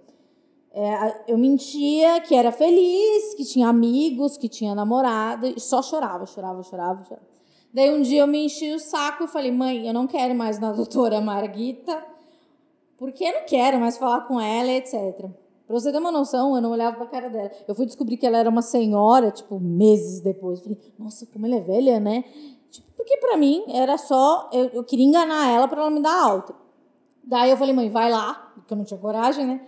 É, 0.72 1.32
eu 1.32 1.38
mentia 1.38 2.20
que 2.22 2.34
era 2.34 2.50
feliz, 2.50 3.34
que 3.34 3.44
tinha 3.44 3.68
amigos, 3.68 4.36
que 4.36 4.48
tinha 4.48 4.74
namorado, 4.74 5.46
e 5.46 5.60
só 5.60 5.82
chorava, 5.82 6.26
chorava, 6.26 6.64
chorava, 6.64 7.04
chorava. 7.04 7.26
Daí 7.72 7.94
um 7.94 8.02
dia 8.02 8.22
eu 8.22 8.26
me 8.26 8.46
enchi 8.46 8.72
o 8.72 8.80
saco 8.80 9.22
e 9.22 9.28
falei, 9.28 9.52
mãe, 9.52 9.86
eu 9.86 9.94
não 9.94 10.08
quero 10.08 10.34
mais 10.34 10.58
na 10.58 10.72
doutora 10.72 11.20
Marguita, 11.20 12.11
porque 13.02 13.24
eu 13.24 13.32
não 13.32 13.44
quero 13.44 13.80
mais 13.80 13.98
falar 13.98 14.20
com 14.28 14.40
ela, 14.40 14.70
etc. 14.70 14.94
Pra 15.66 15.80
você 15.80 15.90
ter 15.90 15.98
uma 15.98 16.12
noção, 16.12 16.54
eu 16.54 16.62
não 16.62 16.70
olhava 16.70 16.98
pra 16.98 17.06
cara 17.06 17.28
dela. 17.28 17.50
Eu 17.66 17.74
fui 17.74 17.84
descobrir 17.84 18.16
que 18.16 18.24
ela 18.24 18.38
era 18.38 18.48
uma 18.48 18.62
senhora, 18.62 19.32
tipo, 19.32 19.58
meses 19.58 20.20
depois. 20.20 20.60
Falei, 20.60 20.78
nossa, 20.96 21.26
como 21.26 21.44
ela 21.44 21.56
é 21.56 21.60
velha, 21.60 21.98
né? 21.98 22.22
Tipo, 22.70 22.86
porque 22.96 23.16
pra 23.16 23.36
mim 23.36 23.64
era 23.66 23.98
só. 23.98 24.48
Eu, 24.52 24.66
eu 24.66 24.84
queria 24.84 25.04
enganar 25.04 25.50
ela 25.50 25.66
pra 25.66 25.80
ela 25.80 25.90
me 25.90 26.00
dar 26.00 26.14
alta. 26.14 26.54
Daí 27.24 27.50
eu 27.50 27.56
falei, 27.56 27.74
mãe, 27.74 27.90
vai 27.90 28.08
lá, 28.08 28.52
porque 28.54 28.72
eu 28.72 28.78
não 28.78 28.84
tinha 28.84 29.00
coragem, 29.00 29.46
né? 29.48 29.60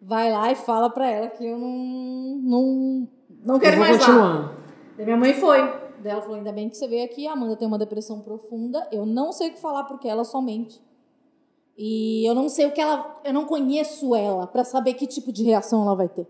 Vai 0.00 0.30
lá 0.30 0.52
e 0.52 0.54
fala 0.54 0.88
pra 0.88 1.10
ela 1.10 1.26
que 1.26 1.44
eu 1.44 1.58
não. 1.58 2.38
Não, 2.40 3.08
não 3.44 3.58
quero 3.58 3.80
mais 3.80 3.98
continuar. 3.98 4.34
lá. 4.42 4.56
Daí 4.96 5.04
minha 5.04 5.16
mãe 5.16 5.34
foi. 5.34 5.58
Daí 6.04 6.12
ela 6.12 6.22
falou: 6.22 6.36
ainda 6.36 6.52
bem 6.52 6.68
que 6.68 6.76
você 6.76 6.86
veio 6.86 7.04
aqui. 7.04 7.26
A 7.26 7.32
Amanda 7.32 7.56
tem 7.56 7.66
uma 7.66 7.78
depressão 7.78 8.20
profunda. 8.20 8.86
Eu 8.92 9.04
não 9.04 9.32
sei 9.32 9.48
o 9.48 9.52
que 9.54 9.60
falar 9.60 9.82
porque 9.82 10.06
ela 10.06 10.24
somente. 10.24 10.85
E 11.76 12.26
eu 12.26 12.34
não 12.34 12.48
sei 12.48 12.66
o 12.66 12.72
que 12.72 12.80
ela. 12.80 13.20
Eu 13.24 13.32
não 13.32 13.44
conheço 13.44 14.14
ela 14.14 14.46
para 14.46 14.64
saber 14.64 14.94
que 14.94 15.06
tipo 15.06 15.30
de 15.30 15.44
reação 15.44 15.82
ela 15.82 15.94
vai 15.94 16.08
ter. 16.08 16.26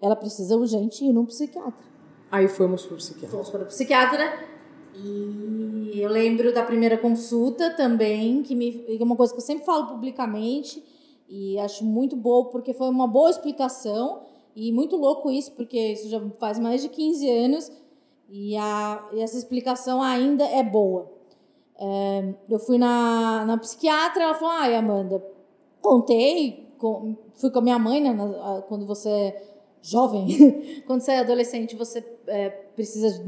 Ela 0.00 0.16
precisa 0.16 0.56
urgente 0.56 1.04
ir 1.04 1.12
num 1.12 1.26
psiquiatra. 1.26 1.84
Aí 2.30 2.48
fomos 2.48 2.86
pro 2.86 2.96
psiquiatra. 2.96 3.30
Fomos 3.30 3.50
para 3.50 3.62
o 3.62 3.66
psiquiatra. 3.66 4.48
E 4.94 5.92
eu 5.94 6.08
lembro 6.08 6.52
da 6.52 6.62
primeira 6.62 6.96
consulta 6.96 7.70
também, 7.70 8.42
que, 8.42 8.54
me, 8.54 8.84
é 8.88 9.02
uma 9.02 9.16
coisa 9.16 9.32
que 9.32 9.38
eu 9.38 9.44
sempre 9.44 9.64
falo 9.64 9.86
publicamente. 9.86 10.82
E 11.28 11.58
acho 11.58 11.84
muito 11.84 12.16
boa, 12.16 12.46
porque 12.46 12.72
foi 12.72 12.88
uma 12.88 13.06
boa 13.06 13.30
explicação. 13.30 14.22
E 14.56 14.72
muito 14.72 14.96
louco 14.96 15.30
isso, 15.30 15.52
porque 15.52 15.78
isso 15.78 16.08
já 16.08 16.20
faz 16.38 16.58
mais 16.58 16.80
de 16.80 16.88
15 16.88 17.30
anos. 17.30 17.72
E, 18.30 18.56
a, 18.56 19.08
e 19.12 19.20
essa 19.20 19.36
explicação 19.36 20.02
ainda 20.02 20.44
é 20.44 20.62
boa. 20.62 21.17
É, 21.80 22.34
eu 22.50 22.58
fui 22.58 22.76
na, 22.76 23.44
na 23.46 23.56
psiquiatra, 23.58 24.24
ela 24.24 24.34
falou: 24.34 24.54
ai, 24.54 24.74
Amanda, 24.74 25.24
contei, 25.80 26.68
com, 26.76 27.16
fui 27.34 27.50
com 27.50 27.58
a 27.60 27.62
minha 27.62 27.78
mãe, 27.78 28.00
né, 28.00 28.12
na, 28.12 28.62
quando 28.62 28.84
você 28.84 29.08
é 29.08 29.42
jovem, 29.80 30.82
quando 30.86 31.02
você 31.02 31.12
é 31.12 31.18
adolescente, 31.20 31.76
você 31.76 32.04
é, 32.26 32.48
precisa 32.50 33.24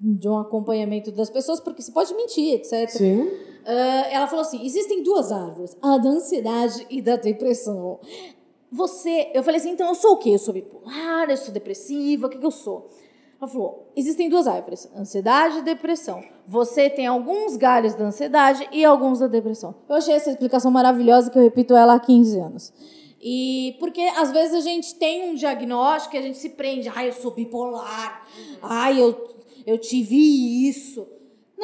de 0.00 0.28
um 0.28 0.38
acompanhamento 0.38 1.12
das 1.12 1.30
pessoas, 1.30 1.60
porque 1.60 1.82
você 1.82 1.92
pode 1.92 2.12
mentir, 2.14 2.54
etc. 2.54 2.88
Sim. 2.90 3.22
Uh, 3.22 4.04
ela 4.10 4.26
falou 4.26 4.42
assim: 4.42 4.64
existem 4.64 5.02
duas 5.02 5.30
árvores, 5.30 5.76
a 5.80 5.96
da 5.96 6.08
ansiedade 6.08 6.86
e 6.90 7.00
da 7.00 7.16
depressão. 7.16 8.00
Você, 8.70 9.30
eu 9.32 9.44
falei 9.44 9.60
assim, 9.60 9.70
então 9.70 9.86
eu 9.86 9.94
sou 9.94 10.14
o 10.14 10.16
quê? 10.16 10.30
Eu 10.30 10.38
sou 10.38 10.52
bipolar, 10.52 11.30
eu 11.30 11.36
sou 11.36 11.54
depressiva, 11.54 12.26
o 12.26 12.30
que, 12.30 12.38
que 12.38 12.44
eu 12.44 12.50
sou? 12.50 12.90
Ela 13.44 13.52
falou: 13.52 13.92
existem 13.94 14.28
duas 14.28 14.46
árvores, 14.46 14.88
ansiedade 14.96 15.58
e 15.58 15.62
depressão. 15.62 16.22
Você 16.46 16.88
tem 16.88 17.06
alguns 17.06 17.56
galhos 17.56 17.94
da 17.94 18.06
ansiedade 18.06 18.66
e 18.72 18.84
alguns 18.84 19.18
da 19.18 19.26
depressão. 19.26 19.74
Eu 19.88 19.96
achei 19.96 20.14
essa 20.14 20.30
explicação 20.30 20.70
maravilhosa 20.70 21.30
que 21.30 21.38
eu 21.38 21.42
repito 21.42 21.76
ela 21.76 21.94
há 21.94 22.00
15 22.00 22.38
anos. 22.38 22.72
E 23.20 23.76
porque 23.78 24.00
às 24.00 24.30
vezes 24.30 24.54
a 24.54 24.60
gente 24.60 24.94
tem 24.94 25.30
um 25.30 25.34
diagnóstico 25.34 26.16
e 26.16 26.18
a 26.18 26.22
gente 26.22 26.38
se 26.38 26.50
prende. 26.50 26.88
Ai, 26.88 27.08
eu 27.08 27.12
sou 27.12 27.32
bipolar. 27.32 28.26
Ai, 28.62 29.00
eu, 29.00 29.28
eu 29.66 29.78
tive 29.78 30.16
isso. 30.68 31.06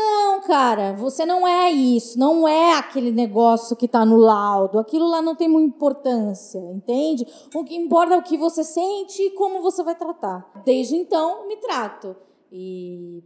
Não, 0.00 0.40
cara, 0.40 0.94
você 0.94 1.26
não 1.26 1.46
é 1.46 1.70
isso, 1.70 2.18
não 2.18 2.48
é 2.48 2.78
aquele 2.78 3.10
negócio 3.10 3.76
que 3.76 3.86
tá 3.86 4.04
no 4.04 4.16
laudo. 4.16 4.78
Aquilo 4.78 5.06
lá 5.08 5.20
não 5.20 5.34
tem 5.34 5.48
muita 5.48 5.76
importância, 5.76 6.58
entende? 6.72 7.26
O 7.54 7.62
que 7.64 7.76
importa 7.76 8.14
é 8.14 8.16
o 8.16 8.22
que 8.22 8.38
você 8.38 8.64
sente 8.64 9.20
e 9.22 9.30
como 9.32 9.60
você 9.60 9.82
vai 9.82 9.94
tratar. 9.94 10.50
Desde 10.64 10.96
então, 10.96 11.46
me 11.46 11.56
trato. 11.56 12.16
E 12.50 13.22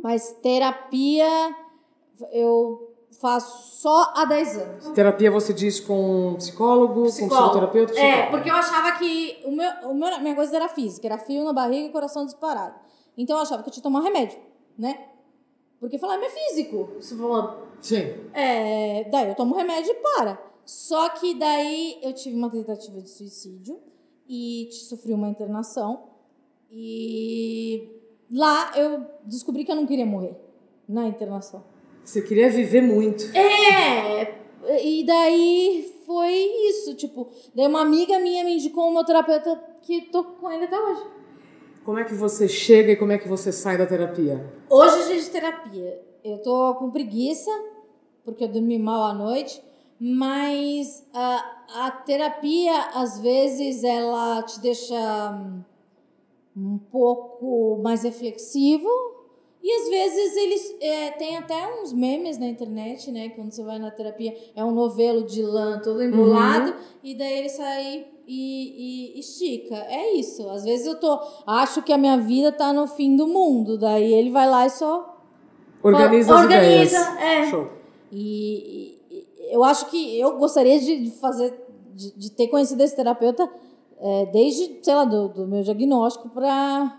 mas 0.00 0.30
terapia 0.40 1.26
eu 2.32 2.94
faço 3.20 3.80
só 3.80 4.12
há 4.14 4.24
10 4.24 4.58
anos. 4.58 4.88
Terapia 4.90 5.30
você 5.30 5.52
diz 5.52 5.80
com 5.80 6.36
psicólogo, 6.38 7.04
Psicólogo. 7.06 7.34
com 7.34 7.36
psicoterapeuta, 7.36 7.92
psicólogo. 7.92 8.18
É, 8.18 8.30
porque 8.30 8.50
eu 8.50 8.54
achava 8.54 8.92
que 8.92 9.42
o 9.44 9.50
meu, 9.50 9.70
o 9.90 9.94
meu, 9.94 10.20
minha 10.20 10.36
coisa 10.36 10.54
era 10.54 10.68
física, 10.68 11.08
era 11.08 11.18
fio 11.18 11.42
na 11.42 11.52
barriga 11.52 11.88
e 11.88 11.90
coração 11.92 12.24
disparado. 12.24 12.74
Então 13.16 13.36
eu 13.36 13.42
achava 13.42 13.62
que 13.64 13.68
eu 13.68 13.72
tinha 13.72 13.82
que 13.82 13.88
tomar 13.88 14.02
remédio, 14.02 14.38
né? 14.78 15.08
Porque 15.80 15.98
falar, 15.98 16.22
é 16.22 16.28
físico. 16.28 16.90
Você 17.00 17.16
falou, 17.16 17.66
Sim. 17.80 18.14
é, 18.32 19.04
daí 19.04 19.28
eu 19.28 19.34
tomo 19.34 19.54
remédio 19.54 19.92
e 19.92 19.94
para. 19.94 20.42
Só 20.64 21.08
que 21.10 21.34
daí 21.34 21.98
eu 22.02 22.12
tive 22.12 22.36
uma 22.36 22.50
tentativa 22.50 23.00
de 23.00 23.08
suicídio 23.08 23.78
e 24.28 24.68
sofri 24.70 25.12
uma 25.12 25.28
internação. 25.28 26.08
E 26.70 27.88
lá 28.30 28.72
eu 28.76 29.06
descobri 29.24 29.64
que 29.64 29.72
eu 29.72 29.76
não 29.76 29.86
queria 29.86 30.04
morrer 30.04 30.36
na 30.88 31.06
internação. 31.06 31.62
Você 32.04 32.22
queria 32.22 32.50
viver 32.50 32.82
muito. 32.82 33.24
É, 33.36 34.34
e 34.82 35.04
daí 35.04 35.94
foi 36.04 36.32
isso, 36.68 36.94
tipo, 36.94 37.28
daí 37.54 37.66
uma 37.66 37.82
amiga 37.82 38.18
minha 38.18 38.44
me 38.44 38.54
indicou 38.56 38.88
um 38.88 38.92
meu 38.92 39.04
terapeuta 39.04 39.62
que 39.82 40.02
tô 40.02 40.24
com 40.24 40.50
ele 40.50 40.64
até 40.64 40.78
hoje. 40.78 41.02
Como 41.88 41.98
é 41.98 42.04
que 42.04 42.12
você 42.12 42.46
chega 42.46 42.92
e 42.92 42.96
como 42.96 43.12
é 43.12 43.16
que 43.16 43.26
você 43.26 43.50
sai 43.50 43.78
da 43.78 43.86
terapia? 43.86 44.44
Hoje 44.68 45.00
é 45.00 45.06
dia 45.06 45.22
de 45.22 45.30
terapia. 45.30 46.02
Eu 46.22 46.36
tô 46.42 46.74
com 46.74 46.90
preguiça, 46.90 47.50
porque 48.26 48.44
eu 48.44 48.48
dormi 48.48 48.78
mal 48.78 49.04
à 49.04 49.14
noite, 49.14 49.62
mas 49.98 51.02
a, 51.14 51.86
a 51.86 51.90
terapia, 51.90 52.78
às 52.92 53.18
vezes, 53.20 53.82
ela 53.84 54.42
te 54.42 54.60
deixa 54.60 54.94
um 56.54 56.76
pouco 56.76 57.80
mais 57.82 58.02
reflexivo. 58.02 58.86
E 59.62 59.72
às 59.72 59.88
vezes 59.88 60.36
eles 60.36 60.76
é, 60.80 61.10
tem 61.12 61.36
até 61.36 61.80
uns 61.82 61.92
memes 61.92 62.38
na 62.38 62.46
internet, 62.46 63.10
né? 63.10 63.28
Quando 63.30 63.50
você 63.52 63.62
vai 63.62 63.78
na 63.78 63.90
terapia, 63.90 64.34
é 64.54 64.64
um 64.64 64.70
novelo 64.70 65.24
de 65.24 65.42
lã 65.42 65.80
todo 65.82 66.02
embolado, 66.02 66.74
e 67.02 67.14
daí 67.14 67.38
ele 67.38 67.48
sai 67.48 68.06
e, 68.26 69.14
e 69.16 69.20
estica. 69.20 69.74
É 69.88 70.14
isso. 70.14 70.48
Às 70.48 70.64
vezes 70.64 70.86
eu 70.86 70.98
tô. 71.00 71.18
Acho 71.46 71.82
que 71.82 71.92
a 71.92 71.98
minha 71.98 72.16
vida 72.18 72.52
tá 72.52 72.72
no 72.72 72.86
fim 72.86 73.16
do 73.16 73.26
mundo. 73.26 73.76
Daí 73.76 74.12
ele 74.14 74.30
vai 74.30 74.48
lá 74.48 74.64
e 74.66 74.70
só 74.70 75.16
Organiza 75.82 76.34
as 76.34 76.40
Organiza, 76.42 76.96
ideias. 77.12 77.16
é. 77.20 77.50
Show. 77.50 77.68
E, 78.12 78.98
e- 79.10 79.28
eu 79.54 79.64
acho 79.64 79.86
que 79.90 80.18
eu 80.20 80.36
gostaria 80.38 80.78
de 80.78 81.04
de 81.04 81.10
fazer, 81.12 81.52
de, 81.94 82.12
de 82.16 82.30
ter 82.30 82.48
conhecido 82.48 82.82
esse 82.82 82.94
terapeuta 82.94 83.48
é, 84.00 84.26
desde, 84.26 84.78
sei 84.82 84.94
lá, 84.94 85.04
do, 85.04 85.28
do 85.28 85.46
meu 85.48 85.62
diagnóstico 85.62 86.28
para. 86.28 86.97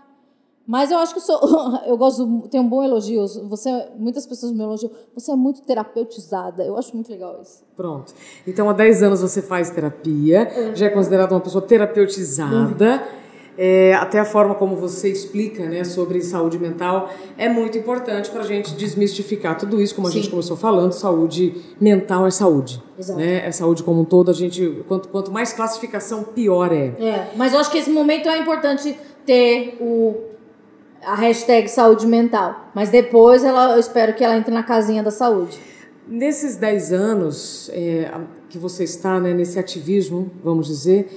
Mas 0.70 0.92
eu 0.92 0.98
acho 0.98 1.12
que 1.12 1.18
eu 1.18 1.24
sou. 1.24 1.40
Eu 1.84 1.96
gosto, 1.96 2.48
tenho 2.48 2.62
um 2.62 2.68
bom 2.68 2.84
elogio. 2.84 3.26
Você, 3.48 3.88
muitas 3.98 4.24
pessoas 4.24 4.52
me 4.52 4.62
elogiam. 4.62 4.92
Você 5.16 5.32
é 5.32 5.34
muito 5.34 5.62
terapeutizada. 5.62 6.64
Eu 6.64 6.78
acho 6.78 6.94
muito 6.94 7.10
legal 7.10 7.40
isso. 7.42 7.64
Pronto. 7.76 8.14
Então, 8.46 8.70
há 8.70 8.72
10 8.72 9.02
anos 9.02 9.20
você 9.20 9.42
faz 9.42 9.70
terapia, 9.70 10.48
já 10.76 10.86
é 10.86 10.88
considerada 10.90 11.34
uma 11.34 11.40
pessoa 11.40 11.60
terapeutizada. 11.60 13.02
É, 13.58 13.94
até 13.94 14.20
a 14.20 14.24
forma 14.24 14.54
como 14.54 14.76
você 14.76 15.10
explica 15.10 15.68
né, 15.68 15.82
sobre 15.82 16.22
saúde 16.22 16.56
mental 16.56 17.10
é 17.36 17.48
muito 17.48 17.76
importante 17.76 18.30
para 18.30 18.42
a 18.42 18.46
gente 18.46 18.74
desmistificar 18.74 19.58
tudo 19.58 19.82
isso, 19.82 19.94
como 19.94 20.06
a 20.06 20.10
Sim. 20.10 20.18
gente 20.18 20.30
começou 20.30 20.56
falando, 20.56 20.92
saúde 20.92 21.56
mental 21.80 22.26
é 22.26 22.30
saúde. 22.30 22.80
Exato. 22.96 23.18
Né? 23.18 23.46
É 23.46 23.50
saúde 23.50 23.82
como 23.82 24.00
um 24.00 24.04
todo, 24.04 24.30
a 24.30 24.34
gente, 24.34 24.82
quanto, 24.86 25.08
quanto 25.08 25.32
mais 25.32 25.52
classificação, 25.52 26.22
pior 26.22 26.72
é. 26.72 26.94
É, 26.98 27.32
mas 27.36 27.52
eu 27.52 27.58
acho 27.58 27.70
que 27.70 27.78
esse 27.78 27.90
momento 27.90 28.28
é 28.28 28.38
importante 28.38 28.96
ter 29.26 29.76
o, 29.80 30.29
a 31.04 31.14
hashtag 31.14 31.68
saúde 31.68 32.06
mental. 32.06 32.70
Mas 32.74 32.90
depois 32.90 33.44
ela, 33.44 33.72
eu 33.72 33.80
espero 33.80 34.14
que 34.14 34.24
ela 34.24 34.36
entre 34.36 34.52
na 34.52 34.62
casinha 34.62 35.02
da 35.02 35.10
saúde. 35.10 35.58
Nesses 36.06 36.56
10 36.56 36.92
anos 36.92 37.70
é, 37.72 38.10
que 38.48 38.58
você 38.58 38.84
está 38.84 39.20
né, 39.20 39.32
nesse 39.32 39.58
ativismo, 39.58 40.30
vamos 40.42 40.66
dizer, 40.66 41.08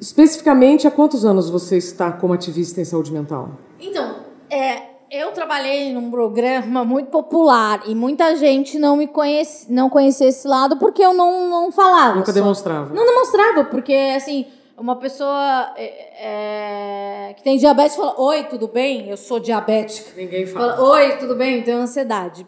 especificamente 0.00 0.86
há 0.86 0.90
quantos 0.90 1.24
anos 1.24 1.48
você 1.48 1.76
está 1.76 2.10
como 2.12 2.32
ativista 2.32 2.80
em 2.80 2.84
saúde 2.84 3.12
mental? 3.12 3.50
Então, 3.80 4.16
é, 4.50 4.94
eu 5.10 5.30
trabalhei 5.30 5.92
num 5.92 6.10
programa 6.10 6.84
muito 6.84 7.08
popular 7.10 7.82
e 7.86 7.94
muita 7.94 8.34
gente 8.34 8.78
não 8.78 8.96
me 8.96 9.06
conhece, 9.06 9.72
não 9.72 9.88
conhecia 9.88 10.28
esse 10.28 10.46
lado 10.48 10.76
porque 10.76 11.02
eu 11.02 11.14
não, 11.14 11.48
não 11.48 11.70
falava. 11.70 12.16
Nunca 12.16 12.32
só. 12.32 12.32
demonstrava. 12.32 12.92
Não 12.92 13.06
demonstrava, 13.06 13.64
porque 13.64 13.94
assim, 14.16 14.46
uma 14.76 14.96
pessoa 14.96 15.72
é, 15.76 17.28
é, 17.28 17.34
que 17.34 17.42
tem 17.42 17.56
diabetes 17.56 17.96
fala: 17.96 18.20
Oi, 18.20 18.44
tudo 18.44 18.68
bem? 18.68 19.08
Eu 19.08 19.16
sou 19.16 19.38
diabética. 19.38 20.10
Ninguém 20.16 20.46
fala. 20.46 20.76
Fala, 20.76 20.90
Oi, 20.90 21.16
tudo 21.18 21.34
bem? 21.34 21.62
Tenho 21.62 21.78
ansiedade. 21.78 22.46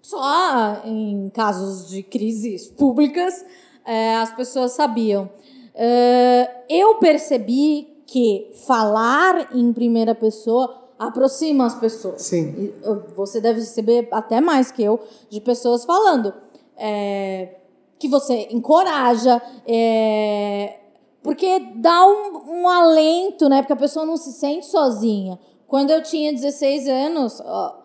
Só 0.00 0.82
em 0.84 1.30
casos 1.34 1.88
de 1.88 2.02
crises 2.02 2.68
públicas 2.68 3.44
é, 3.84 4.16
as 4.16 4.34
pessoas 4.34 4.72
sabiam. 4.72 5.28
É, 5.74 6.64
eu 6.68 6.94
percebi 6.96 8.02
que 8.06 8.50
falar 8.66 9.54
em 9.54 9.72
primeira 9.72 10.14
pessoa 10.14 10.84
aproxima 10.98 11.66
as 11.66 11.74
pessoas. 11.74 12.22
Sim. 12.22 12.72
Você 13.16 13.40
deve 13.40 13.60
receber 13.60 14.08
até 14.12 14.40
mais 14.40 14.70
que 14.70 14.82
eu 14.82 15.00
de 15.28 15.40
pessoas 15.40 15.84
falando. 15.84 16.32
é, 16.76 17.56
que 17.98 18.08
você 18.08 18.48
encoraja, 18.50 19.40
é, 19.66 20.80
porque 21.26 21.58
dá 21.74 22.06
um, 22.06 22.60
um 22.60 22.68
alento, 22.68 23.48
né? 23.48 23.60
Porque 23.60 23.72
a 23.72 23.76
pessoa 23.76 24.06
não 24.06 24.16
se 24.16 24.32
sente 24.32 24.66
sozinha. 24.66 25.36
Quando 25.66 25.90
eu 25.90 26.00
tinha 26.00 26.32
16 26.32 26.88
anos, 26.88 27.42
ó, 27.44 27.82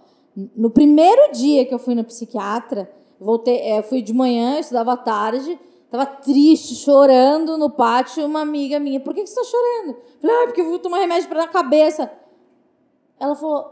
no 0.55 0.69
primeiro 0.69 1.31
dia 1.31 1.65
que 1.65 1.73
eu 1.73 1.79
fui 1.79 1.95
no 1.95 2.03
psiquiatra, 2.03 2.87
voltei, 3.19 3.57
é, 3.57 3.81
fui 3.81 4.03
de 4.03 4.13
manhã, 4.13 4.59
estudava 4.59 4.93
à 4.93 4.97
tarde, 4.97 5.59
tava 5.89 6.05
triste, 6.05 6.75
chorando 6.75 7.57
no 7.57 7.71
pátio, 7.71 8.23
uma 8.27 8.41
amiga 8.41 8.79
minha, 8.79 8.99
por 8.99 9.11
que, 9.11 9.23
que 9.23 9.27
você 9.27 9.35
tá 9.35 9.43
chorando? 9.43 9.97
Falei, 10.21 10.35
ah, 10.35 10.45
porque 10.45 10.61
eu 10.61 10.69
vou 10.69 10.77
tomar 10.77 10.99
remédio 10.99 11.27
para 11.27 11.43
a 11.43 11.47
cabeça. 11.47 12.11
Ela 13.19 13.35
falou, 13.35 13.65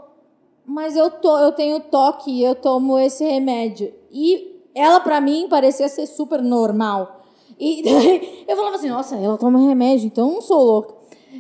mas 0.65 0.95
eu, 0.95 1.11
to, 1.11 1.29
eu 1.37 1.51
tenho 1.51 1.79
toque, 1.79 2.41
eu 2.41 2.55
tomo 2.55 2.97
esse 2.97 3.23
remédio. 3.23 3.93
E 4.11 4.63
ela, 4.73 4.99
pra 4.99 5.21
mim, 5.21 5.45
parecia 5.47 5.87
ser 5.87 6.07
super 6.07 6.41
normal. 6.41 7.21
E 7.59 7.83
daí 7.83 8.45
eu 8.47 8.55
falava 8.55 8.77
assim, 8.77 8.89
nossa, 8.89 9.15
ela 9.17 9.37
toma 9.37 9.59
remédio, 9.59 10.07
então 10.07 10.29
eu 10.29 10.33
não 10.35 10.41
sou 10.41 10.63
louca. 10.63 10.93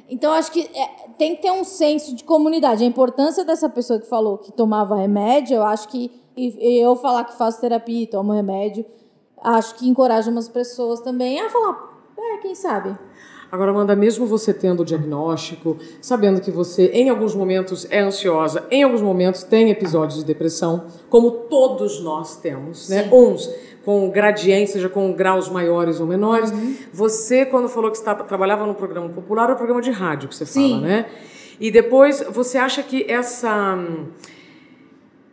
então, 0.09 0.33
acho 0.33 0.51
que 0.51 0.69
é, 0.75 1.09
tem 1.17 1.35
que 1.35 1.41
ter 1.41 1.51
um 1.51 1.63
senso 1.63 2.13
de 2.13 2.23
comunidade. 2.23 2.83
A 2.83 2.87
importância 2.87 3.45
dessa 3.45 3.69
pessoa 3.69 3.99
que 3.99 4.07
falou 4.07 4.37
que 4.37 4.51
tomava 4.51 4.95
remédio, 4.95 5.55
eu 5.55 5.63
acho 5.63 5.87
que. 5.87 6.11
E 6.37 6.81
eu 6.81 6.95
falar 6.95 7.25
que 7.25 7.37
faço 7.37 7.59
terapia 7.59 8.03
e 8.03 8.07
tomo 8.07 8.31
remédio, 8.31 8.85
acho 9.41 9.75
que 9.75 9.87
encoraja 9.87 10.31
umas 10.31 10.47
pessoas 10.47 11.01
também 11.01 11.39
a 11.39 11.49
falar, 11.49 12.01
é, 12.17 12.37
quem 12.37 12.55
sabe? 12.55 12.97
Agora, 13.51 13.71
Amanda, 13.71 13.95
mesmo 13.95 14.27
você 14.27 14.53
tendo 14.53 14.81
o 14.81 14.85
diagnóstico, 14.85 15.77
sabendo 15.99 16.39
que 16.39 16.51
você, 16.51 16.85
em 16.93 17.09
alguns 17.09 17.33
momentos, 17.33 17.87
é 17.89 17.99
ansiosa, 17.99 18.67
em 18.69 18.83
alguns 18.83 19.01
momentos 19.01 19.43
tem 19.43 19.71
episódios 19.71 20.19
de 20.19 20.25
depressão, 20.25 20.85
como 21.09 21.31
todos 21.31 21.99
nós 21.99 22.37
temos, 22.37 22.89
né? 22.89 23.09
Uns 23.11 23.49
com 23.89 24.07
gradientes, 24.07 24.73
seja 24.73 24.87
com 24.87 25.11
graus 25.11 25.49
maiores 25.49 25.99
ou 25.99 26.05
menores. 26.05 26.51
Uhum. 26.51 26.75
Você, 26.93 27.43
quando 27.43 27.67
falou 27.67 27.89
que 27.89 27.97
está, 27.97 28.13
trabalhava 28.13 28.63
no 28.67 28.75
programa 28.75 29.09
popular, 29.09 29.49
é 29.49 29.53
o 29.53 29.55
programa 29.55 29.81
de 29.81 29.89
rádio 29.89 30.29
que 30.29 30.35
você 30.35 30.45
Sim. 30.45 30.73
fala, 30.75 30.81
né? 30.87 31.05
E 31.59 31.71
depois, 31.71 32.23
você 32.29 32.59
acha 32.59 32.83
que 32.83 33.11
essa 33.11 33.79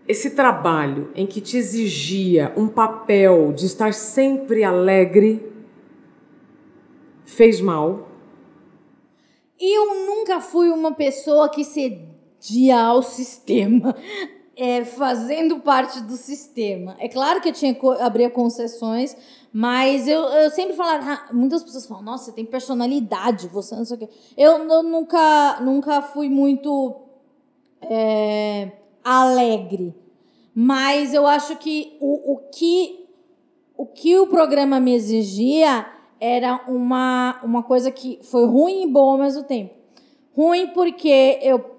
esse 0.09 0.31
trabalho 0.31 1.11
em 1.15 1.27
que 1.27 1.39
te 1.43 1.59
exigia 1.59 2.51
um 2.57 2.67
papel 2.67 3.53
de 3.53 3.67
estar 3.67 3.93
sempre 3.93 4.65
alegre 4.65 5.53
fez 7.27 7.61
mal? 7.61 8.09
Eu 9.61 10.07
nunca 10.07 10.41
fui 10.41 10.71
uma 10.71 10.93
pessoa 10.93 11.51
que 11.51 11.63
cedia 11.63 12.81
ao 12.81 13.03
sistema, 13.03 13.95
é, 14.57 14.85
fazendo 14.85 15.61
parte 15.61 16.01
do 16.01 16.17
sistema. 16.17 16.97
É 16.99 17.09
claro 17.09 17.41
que 17.41 17.51
eu 17.51 17.53
tinha 17.53 17.75
que 17.75 17.87
abrir 18.01 18.31
concessões, 18.31 19.17
mas 19.53 20.09
eu, 20.09 20.23
eu 20.23 20.51
sempre 20.51 20.75
falava, 20.75 21.13
ah, 21.13 21.33
muitas 21.33 21.63
pessoas 21.63 21.87
falam, 21.87 22.03
nossa, 22.03 22.25
você 22.25 22.33
tem 22.33 22.45
personalidade, 22.45 23.49
você 23.49 23.77
não 23.77 23.85
sei 23.85 23.97
o 23.97 24.01
quê. 24.01 24.09
Eu, 24.37 24.53
eu 24.69 24.83
nunca, 24.83 25.61
nunca 25.61 26.01
fui 26.01 26.29
muito 26.31 26.97
é, 27.83 28.73
alegre, 29.05 29.95
mas 30.55 31.13
eu 31.13 31.27
acho 31.27 31.57
que 31.57 31.97
o, 32.01 32.33
o 32.33 32.37
que 32.51 33.07
o 33.77 33.85
que 33.85 34.19
o 34.19 34.27
programa 34.27 34.81
me 34.81 34.95
exigia 34.95 35.87
era 36.19 36.65
uma, 36.67 37.39
uma 37.43 37.63
coisa 37.63 37.91
que 37.91 38.19
foi 38.23 38.47
ruim 38.47 38.85
e 38.85 38.91
boa 38.91 39.13
ao 39.13 39.19
mesmo 39.19 39.43
tempo. 39.43 39.75
Ruim 40.35 40.69
porque 40.69 41.39
eu, 41.43 41.76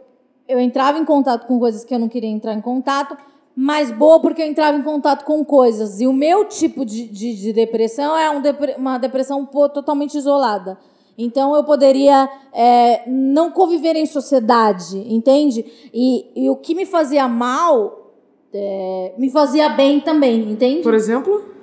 eu 0.47 0.59
entrava 0.59 0.97
em 0.97 1.05
contato 1.05 1.45
com 1.47 1.59
coisas 1.59 1.83
que 1.83 1.93
eu 1.93 1.99
não 1.99 2.07
queria 2.07 2.29
entrar 2.29 2.53
em 2.53 2.61
contato, 2.61 3.17
mas 3.55 3.91
boa 3.91 4.19
porque 4.19 4.41
eu 4.41 4.45
entrava 4.45 4.77
em 4.77 4.83
contato 4.83 5.25
com 5.25 5.43
coisas. 5.43 5.99
E 5.99 6.07
o 6.07 6.13
meu 6.13 6.45
tipo 6.45 6.85
de, 6.85 7.07
de, 7.07 7.35
de 7.35 7.53
depressão 7.53 8.17
é 8.17 8.29
um 8.29 8.41
depre, 8.41 8.75
uma 8.77 8.97
depressão 8.97 9.45
totalmente 9.45 10.17
isolada. 10.17 10.77
Então 11.17 11.55
eu 11.55 11.63
poderia 11.63 12.29
é, 12.53 13.09
não 13.09 13.51
conviver 13.51 13.95
em 13.95 14.05
sociedade, 14.05 14.97
entende? 15.11 15.65
E, 15.93 16.31
e 16.35 16.49
o 16.49 16.55
que 16.55 16.75
me 16.75 16.85
fazia 16.85 17.27
mal 17.27 18.13
é, 18.53 19.13
me 19.17 19.29
fazia 19.31 19.69
bem 19.69 19.99
também, 19.99 20.51
entende? 20.51 20.83
Por 20.83 20.93
exemplo? 20.93 21.57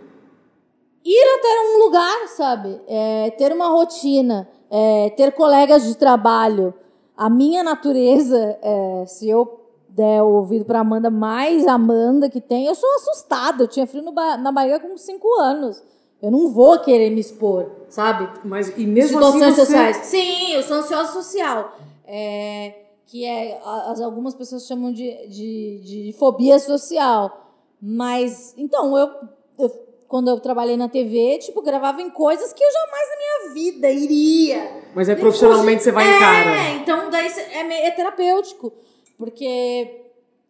ir 1.04 1.38
até 1.38 1.48
um 1.60 1.84
lugar, 1.84 2.28
sabe? 2.28 2.80
É, 2.88 3.30
ter 3.32 3.52
uma 3.52 3.68
rotina, 3.68 4.48
é, 4.70 5.10
ter 5.10 5.32
colegas 5.32 5.84
de 5.84 5.96
trabalho. 5.96 6.72
A 7.16 7.30
minha 7.30 7.62
natureza, 7.62 8.58
é, 8.60 9.04
se 9.06 9.28
eu 9.28 9.60
der 9.88 10.22
o 10.22 10.34
ouvido 10.34 10.64
para 10.64 10.80
Amanda, 10.80 11.08
mais 11.08 11.66
Amanda 11.66 12.28
que 12.28 12.40
tem, 12.40 12.66
eu 12.66 12.74
sou 12.74 12.88
assustada. 12.96 13.62
Eu 13.62 13.68
tinha 13.68 13.86
frio 13.86 14.10
ba 14.10 14.36
na 14.36 14.50
barriga 14.50 14.80
com 14.80 14.96
5 14.96 15.40
anos. 15.40 15.82
Eu 16.20 16.30
não 16.30 16.50
vou 16.50 16.78
querer 16.80 17.10
me 17.10 17.20
expor, 17.20 17.70
sabe? 17.88 18.28
Mas 18.44 18.72
e 18.76 18.86
mesmo 18.86 19.18
Situações 19.18 19.42
assim 19.42 19.54
você... 19.54 19.66
sociais. 19.66 19.96
Sim, 19.98 20.52
eu 20.52 20.62
sou 20.62 20.78
ansiosa 20.78 21.12
social. 21.12 21.76
É, 22.06 22.74
que 23.06 23.24
é, 23.24 23.60
as, 23.64 24.00
algumas 24.00 24.34
pessoas 24.34 24.66
chamam 24.66 24.92
de, 24.92 25.28
de, 25.28 25.80
de 25.84 26.16
fobia 26.18 26.58
social. 26.58 27.52
Mas, 27.80 28.54
então, 28.56 28.96
eu 28.96 29.10
quando 30.08 30.28
eu 30.28 30.38
trabalhei 30.40 30.76
na 30.76 30.88
TV, 30.88 31.38
tipo, 31.38 31.62
gravava 31.62 32.00
em 32.00 32.10
coisas 32.10 32.52
que 32.52 32.62
eu 32.62 32.72
jamais 32.72 33.08
na 33.08 33.16
minha 33.16 33.54
vida 33.54 33.90
iria. 33.90 34.82
Mas 34.94 35.08
é 35.08 35.14
profissionalmente 35.14 35.82
você 35.82 35.92
vai 35.92 36.06
é, 36.06 36.16
em 36.16 36.18
cara. 36.18 36.50
É, 36.50 36.74
então 36.76 37.10
daí 37.10 37.26
é, 37.26 37.86
é 37.86 37.90
terapêutico. 37.90 38.72
Porque 39.16 40.04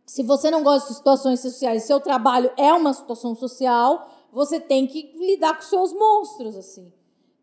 se 0.07 0.23
você 0.23 0.51
não 0.51 0.63
gosta 0.63 0.89
de 0.89 0.97
situações 0.97 1.41
sociais, 1.41 1.85
seu 1.85 2.01
trabalho 2.01 2.51
é 2.57 2.73
uma 2.73 2.93
situação 2.93 3.35
social, 3.35 4.09
você 4.33 4.61
tem 4.61 4.87
que 4.87 5.13
lidar 5.19 5.57
com 5.57 5.63
seus 5.63 5.93
monstros, 5.93 6.57
assim. 6.57 6.93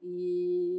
E 0.03 0.70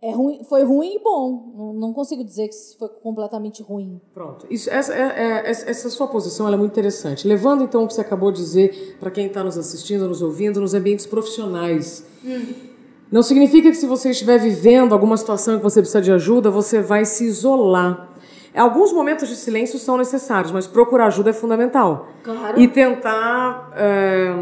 é 0.00 0.12
ruim, 0.12 0.44
foi 0.48 0.62
ruim 0.62 0.94
e 0.94 0.98
bom. 1.02 1.52
Não, 1.56 1.72
não, 1.72 1.92
consigo 1.92 2.22
dizer 2.22 2.48
que 2.48 2.54
foi 2.78 2.88
completamente 3.02 3.62
ruim. 3.62 4.00
Pronto. 4.14 4.46
Isso, 4.48 4.70
essa, 4.70 4.94
é, 4.94 5.42
é, 5.46 5.50
essa 5.50 5.90
sua 5.90 6.06
posição 6.06 6.52
é 6.52 6.56
muito 6.56 6.70
interessante. 6.70 7.26
Levando 7.26 7.64
então 7.64 7.82
o 7.82 7.88
que 7.88 7.94
você 7.94 8.00
acabou 8.00 8.30
de 8.30 8.38
dizer 8.38 8.96
para 9.00 9.10
quem 9.10 9.26
está 9.26 9.42
nos 9.42 9.58
assistindo, 9.58 10.06
nos 10.06 10.22
ouvindo, 10.22 10.60
nos 10.60 10.72
ambientes 10.72 11.04
profissionais. 11.04 12.06
Hum. 12.24 12.68
Não 13.10 13.22
significa 13.22 13.70
que 13.70 13.76
se 13.76 13.86
você 13.86 14.10
estiver 14.10 14.38
vivendo 14.38 14.92
alguma 14.92 15.16
situação 15.16 15.56
que 15.56 15.62
você 15.62 15.80
precisa 15.80 16.00
de 16.00 16.12
ajuda, 16.12 16.50
você 16.50 16.80
vai 16.80 17.04
se 17.04 17.24
isolar. 17.24 18.08
Alguns 18.54 18.92
momentos 18.92 19.28
de 19.28 19.36
silêncio 19.36 19.78
são 19.78 19.96
necessários, 19.96 20.52
mas 20.52 20.66
procurar 20.66 21.06
ajuda 21.06 21.30
é 21.30 21.32
fundamental. 21.32 22.08
Claro. 22.22 22.60
E 22.60 22.68
tentar 22.68 23.70
é, 23.74 24.34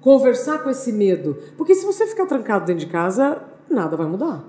conversar 0.00 0.62
com 0.62 0.70
esse 0.70 0.90
medo. 0.92 1.36
Porque 1.56 1.74
se 1.74 1.84
você 1.84 2.06
ficar 2.06 2.26
trancado 2.26 2.66
dentro 2.66 2.84
de 2.84 2.90
casa, 2.90 3.42
nada 3.70 3.96
vai 3.96 4.06
mudar. 4.06 4.44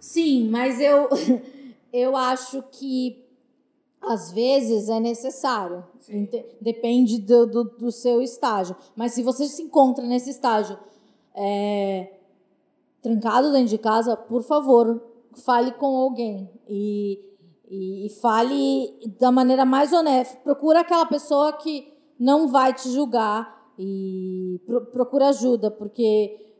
Sim, 0.00 0.48
mas 0.50 0.80
eu, 0.80 1.08
eu 1.92 2.16
acho 2.16 2.62
que 2.70 3.24
às 4.00 4.32
vezes 4.32 4.88
é 4.88 5.00
necessário. 5.00 5.84
Depende 6.60 7.18
do, 7.20 7.46
do, 7.46 7.64
do, 7.64 7.92
seu 7.92 8.20
estágio. 8.20 8.76
Mas 8.94 9.12
se 9.12 9.22
você 9.22 9.46
se 9.46 9.62
encontra 9.62 10.04
nesse 10.04 10.30
estágio 10.30 10.78
é, 11.34 12.12
trancado 13.00 13.50
dentro 13.50 13.68
de 13.68 13.78
casa, 13.78 14.16
por 14.16 14.42
favor, 14.42 15.02
fale 15.44 15.72
com 15.72 15.96
alguém. 15.96 16.50
E, 16.68 17.18
e, 17.68 18.06
e 18.06 18.10
fale 18.20 18.92
da 19.18 19.32
maneira 19.32 19.64
mais 19.64 19.92
honesta. 19.92 20.36
Procura 20.44 20.80
aquela 20.80 21.06
pessoa 21.06 21.52
que 21.54 21.92
não 22.18 22.48
vai 22.48 22.72
te 22.74 22.90
julgar 22.90 23.72
e 23.78 24.60
pro, 24.66 24.86
procura 24.86 25.28
ajuda, 25.28 25.70
porque 25.70 26.53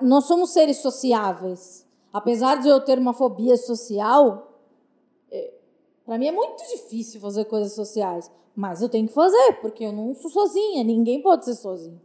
nós 0.00 0.24
somos 0.24 0.50
seres 0.50 0.78
sociáveis. 0.78 1.86
Apesar 2.12 2.60
de 2.60 2.68
eu 2.68 2.80
ter 2.80 2.98
uma 2.98 3.12
fobia 3.12 3.56
social, 3.56 4.60
é, 5.30 5.52
para 6.06 6.16
mim 6.16 6.28
é 6.28 6.32
muito 6.32 6.62
difícil 6.70 7.20
fazer 7.20 7.44
coisas 7.46 7.72
sociais, 7.72 8.30
mas 8.54 8.80
eu 8.80 8.88
tenho 8.88 9.08
que 9.08 9.14
fazer, 9.14 9.54
porque 9.60 9.84
eu 9.84 9.92
não 9.92 10.14
sou 10.14 10.30
sozinha, 10.30 10.84
ninguém 10.84 11.20
pode 11.20 11.44
ser 11.44 11.54
sozinho, 11.54 12.00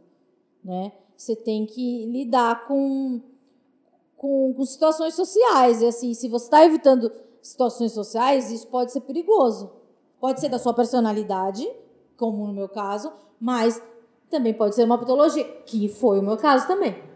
né? 0.64 0.92
Você 1.16 1.36
tem 1.36 1.64
que 1.64 2.06
lidar 2.06 2.66
com, 2.66 3.20
com, 4.16 4.52
com 4.52 4.64
situações 4.64 5.14
sociais, 5.14 5.80
e 5.80 5.86
assim, 5.86 6.12
se 6.12 6.28
você 6.28 6.46
está 6.46 6.64
evitando 6.64 7.12
situações 7.40 7.92
sociais, 7.92 8.50
isso 8.50 8.66
pode 8.66 8.90
ser 8.90 9.02
perigoso. 9.02 9.70
Pode 10.18 10.40
ser 10.40 10.48
da 10.48 10.58
sua 10.58 10.74
personalidade, 10.74 11.70
como 12.16 12.46
no 12.46 12.52
meu 12.52 12.68
caso, 12.68 13.12
mas 13.38 13.80
também 14.28 14.52
pode 14.52 14.74
ser 14.74 14.84
uma 14.84 14.98
patologia, 14.98 15.44
que 15.64 15.88
foi 15.88 16.18
o 16.18 16.22
meu 16.22 16.36
caso 16.36 16.66
também. 16.66 17.09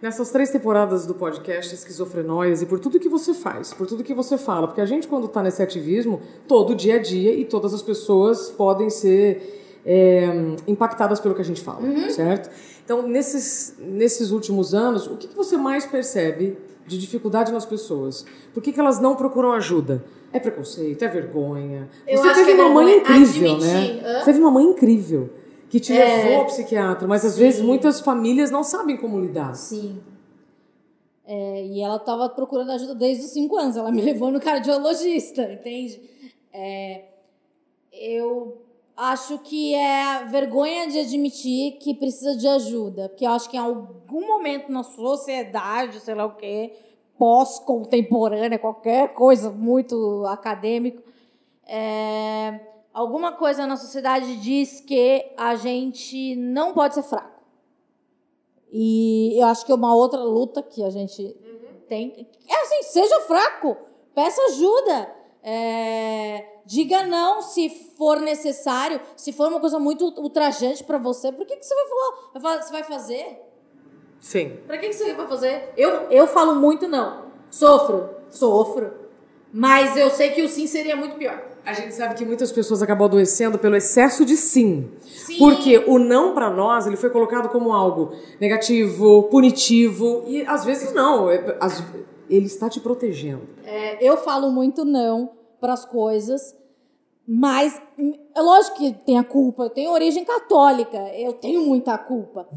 Nessas 0.00 0.30
três 0.30 0.50
temporadas 0.50 1.06
do 1.06 1.14
podcast 1.14 1.74
Esquizofrenóias 1.74 2.62
e 2.62 2.66
por 2.66 2.78
tudo 2.78 3.00
que 3.00 3.08
você 3.08 3.34
faz, 3.34 3.74
por 3.74 3.84
tudo 3.84 4.04
que 4.04 4.14
você 4.14 4.38
fala, 4.38 4.68
porque 4.68 4.80
a 4.80 4.86
gente, 4.86 5.08
quando 5.08 5.26
está 5.26 5.42
nesse 5.42 5.60
ativismo, 5.60 6.20
todo 6.46 6.72
dia 6.72 6.94
a 6.94 6.98
dia 7.02 7.32
e 7.32 7.44
todas 7.44 7.74
as 7.74 7.82
pessoas 7.82 8.48
podem 8.48 8.90
ser 8.90 9.80
é, 9.84 10.54
impactadas 10.68 11.18
pelo 11.18 11.34
que 11.34 11.40
a 11.40 11.44
gente 11.44 11.60
fala, 11.60 11.80
uhum. 11.80 12.08
certo? 12.10 12.48
Então, 12.84 13.02
nesses, 13.08 13.74
nesses 13.80 14.30
últimos 14.30 14.72
anos, 14.72 15.08
o 15.08 15.16
que, 15.16 15.26
que 15.26 15.36
você 15.36 15.56
mais 15.56 15.84
percebe 15.84 16.56
de 16.86 16.96
dificuldade 16.96 17.50
nas 17.50 17.66
pessoas? 17.66 18.24
Por 18.54 18.62
que, 18.62 18.70
que 18.70 18.78
elas 18.78 19.00
não 19.00 19.16
procuram 19.16 19.50
ajuda? 19.50 20.04
É 20.32 20.38
preconceito, 20.38 21.02
é 21.02 21.08
vergonha. 21.08 21.88
Eu 22.06 22.18
você 22.18 22.34
teve 22.34 22.52
é 22.52 22.54
uma 22.54 22.70
mãe 22.70 22.98
incrível, 22.98 23.58
né? 23.58 24.00
Hã? 24.04 24.18
Você 24.20 24.24
teve 24.26 24.38
uma 24.38 24.50
mãe 24.52 24.64
incrível 24.64 25.28
que 25.68 25.78
te 25.78 25.92
é, 25.92 26.24
levou 26.24 26.40
ao 26.40 26.46
psiquiatra, 26.46 27.06
mas 27.06 27.24
às 27.24 27.32
sim. 27.32 27.40
vezes 27.40 27.60
muitas 27.60 28.00
famílias 28.00 28.50
não 28.50 28.64
sabem 28.64 28.96
como 28.96 29.20
lidar. 29.20 29.54
Sim. 29.54 30.00
É, 31.26 31.66
e 31.66 31.82
ela 31.82 31.96
estava 31.96 32.28
procurando 32.30 32.72
ajuda 32.72 32.94
desde 32.94 33.26
os 33.26 33.32
cinco 33.32 33.56
anos. 33.56 33.76
Ela 33.76 33.92
me 33.92 34.00
levou 34.02 34.30
no 34.30 34.40
cardiologista, 34.40 35.42
entende? 35.52 36.00
É, 36.52 37.04
eu 37.92 38.62
acho 38.96 39.38
que 39.38 39.74
é 39.74 40.24
vergonha 40.24 40.88
de 40.88 40.98
admitir 40.98 41.72
que 41.78 41.94
precisa 41.94 42.34
de 42.34 42.48
ajuda. 42.48 43.10
Porque 43.10 43.26
eu 43.26 43.30
acho 43.30 43.50
que 43.50 43.56
em 43.56 43.60
algum 43.60 44.26
momento 44.26 44.72
na 44.72 44.82
sociedade, 44.82 46.00
sei 46.00 46.14
lá 46.14 46.24
o 46.24 46.34
quê, 46.34 46.72
pós-contemporânea, 47.18 48.58
qualquer 48.58 49.12
coisa 49.12 49.50
muito 49.50 50.24
acadêmico, 50.26 51.02
é, 51.66 52.58
alguma 52.98 53.30
coisa 53.30 53.64
na 53.64 53.76
sociedade 53.76 54.36
diz 54.38 54.80
que 54.80 55.24
a 55.36 55.54
gente 55.54 56.34
não 56.34 56.72
pode 56.72 56.94
ser 56.94 57.04
fraco. 57.04 57.40
E 58.72 59.40
eu 59.40 59.46
acho 59.46 59.64
que 59.64 59.70
é 59.70 59.74
uma 59.74 59.94
outra 59.94 60.18
luta 60.18 60.62
que 60.62 60.82
a 60.82 60.90
gente 60.90 61.36
tem. 61.88 62.28
É 62.48 62.60
assim, 62.62 62.82
seja 62.82 63.20
fraco, 63.20 63.76
peça 64.14 64.42
ajuda. 64.42 65.14
É, 65.44 66.44
diga 66.66 67.04
não 67.04 67.40
se 67.40 67.70
for 67.96 68.20
necessário. 68.20 69.00
Se 69.16 69.32
for 69.32 69.46
uma 69.46 69.60
coisa 69.60 69.78
muito 69.78 70.04
ultrajante 70.20 70.82
para 70.82 70.98
você, 70.98 71.30
por 71.30 71.46
que, 71.46 71.56
que 71.56 71.64
você 71.64 71.74
vai 71.74 71.86
falar? 71.86 72.62
Você 72.62 72.72
vai 72.72 72.82
fazer? 72.82 73.42
Sim. 74.18 74.58
Pra 74.66 74.76
que, 74.76 74.88
que 74.88 74.94
você 74.94 75.14
vai 75.14 75.28
fazer? 75.28 75.72
Eu, 75.76 76.10
eu 76.10 76.26
falo 76.26 76.56
muito 76.56 76.88
não. 76.88 77.26
Sofro, 77.48 78.10
sofro. 78.28 78.92
Mas 79.52 79.96
eu 79.96 80.10
sei 80.10 80.30
que 80.30 80.42
o 80.42 80.48
sim 80.48 80.66
seria 80.66 80.96
muito 80.96 81.16
pior. 81.16 81.47
A 81.68 81.74
gente 81.74 81.94
sabe 81.94 82.14
que 82.14 82.24
muitas 82.24 82.50
pessoas 82.50 82.82
acabam 82.82 83.04
adoecendo 83.04 83.58
pelo 83.58 83.76
excesso 83.76 84.24
de 84.24 84.38
sim. 84.38 84.90
Sim. 85.04 85.36
Porque 85.36 85.76
o 85.86 85.98
não 85.98 86.32
para 86.32 86.48
nós, 86.48 86.86
ele 86.86 86.96
foi 86.96 87.10
colocado 87.10 87.50
como 87.50 87.74
algo 87.74 88.10
negativo, 88.40 89.24
punitivo, 89.24 90.24
e 90.26 90.46
às 90.46 90.64
vezes 90.64 90.94
não. 90.94 91.30
É, 91.30 91.58
Ele 92.30 92.46
está 92.46 92.70
te 92.70 92.80
protegendo. 92.80 93.46
É, 93.66 94.02
eu 94.02 94.16
falo 94.16 94.50
muito 94.50 94.82
não 94.82 95.32
para 95.60 95.74
as 95.74 95.84
coisas, 95.84 96.56
mas 97.26 97.78
hum, 97.98 98.14
é 98.34 98.40
lógico 98.40 98.78
que 98.78 98.92
tem 99.04 99.18
a 99.18 99.24
culpa. 99.24 99.64
Eu 99.64 99.70
tenho 99.70 99.90
origem 99.90 100.24
católica, 100.24 100.96
eu 101.18 101.34
tenho 101.34 101.60
muita 101.60 101.98
culpa. 101.98 102.48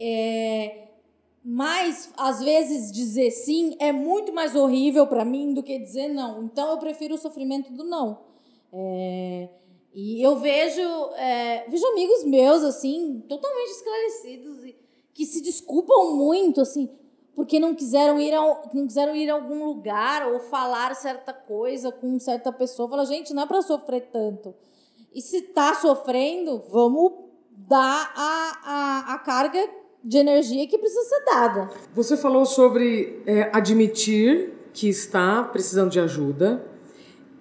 É, 0.00 0.88
mas 1.44 2.10
às 2.16 2.40
vezes 2.40 2.90
dizer 2.90 3.30
sim 3.30 3.76
é 3.78 3.92
muito 3.92 4.32
mais 4.32 4.56
horrível 4.56 5.06
para 5.06 5.24
mim 5.24 5.54
do 5.54 5.62
que 5.62 5.78
dizer 5.78 6.08
não. 6.08 6.42
Então 6.42 6.72
eu 6.72 6.78
prefiro 6.78 7.14
o 7.14 7.18
sofrimento 7.18 7.72
do 7.72 7.84
não. 7.84 8.26
É, 8.72 9.48
e 9.94 10.22
eu 10.22 10.36
vejo, 10.36 10.82
é, 11.16 11.66
vejo 11.68 11.86
amigos 11.86 12.24
meus 12.24 12.62
assim 12.62 13.24
totalmente 13.28 13.70
esclarecidos 13.70 14.74
que 15.14 15.24
se 15.24 15.40
desculpam 15.40 16.14
muito 16.14 16.60
assim 16.60 16.90
porque 17.36 17.60
não 17.60 17.74
quiseram 17.74 18.18
ir 18.18 18.32
a, 18.32 18.40
não 18.72 18.86
quiseram 18.86 19.14
ir 19.14 19.28
a 19.28 19.34
algum 19.34 19.66
lugar 19.66 20.26
ou 20.32 20.40
falar 20.40 20.94
certa 20.96 21.34
coisa 21.34 21.92
com 21.92 22.18
certa 22.18 22.50
pessoa. 22.50 22.88
Fala, 22.88 23.04
gente, 23.04 23.34
não 23.34 23.42
é 23.42 23.46
para 23.46 23.60
sofrer 23.60 24.08
tanto. 24.10 24.54
E 25.14 25.20
se 25.20 25.42
tá 25.42 25.74
sofrendo, 25.74 26.62
vamos 26.70 27.12
dar 27.50 28.12
a, 28.16 28.60
a, 28.64 29.14
a 29.14 29.18
carga 29.18 29.68
de 30.02 30.16
energia 30.16 30.66
que 30.66 30.78
precisa 30.78 31.02
ser 31.04 31.24
dada. 31.26 31.70
Você 31.94 32.16
falou 32.16 32.46
sobre 32.46 33.22
é, 33.26 33.50
admitir 33.52 34.54
que 34.72 34.88
está 34.88 35.42
precisando 35.42 35.90
de 35.90 36.00
ajuda, 36.00 36.64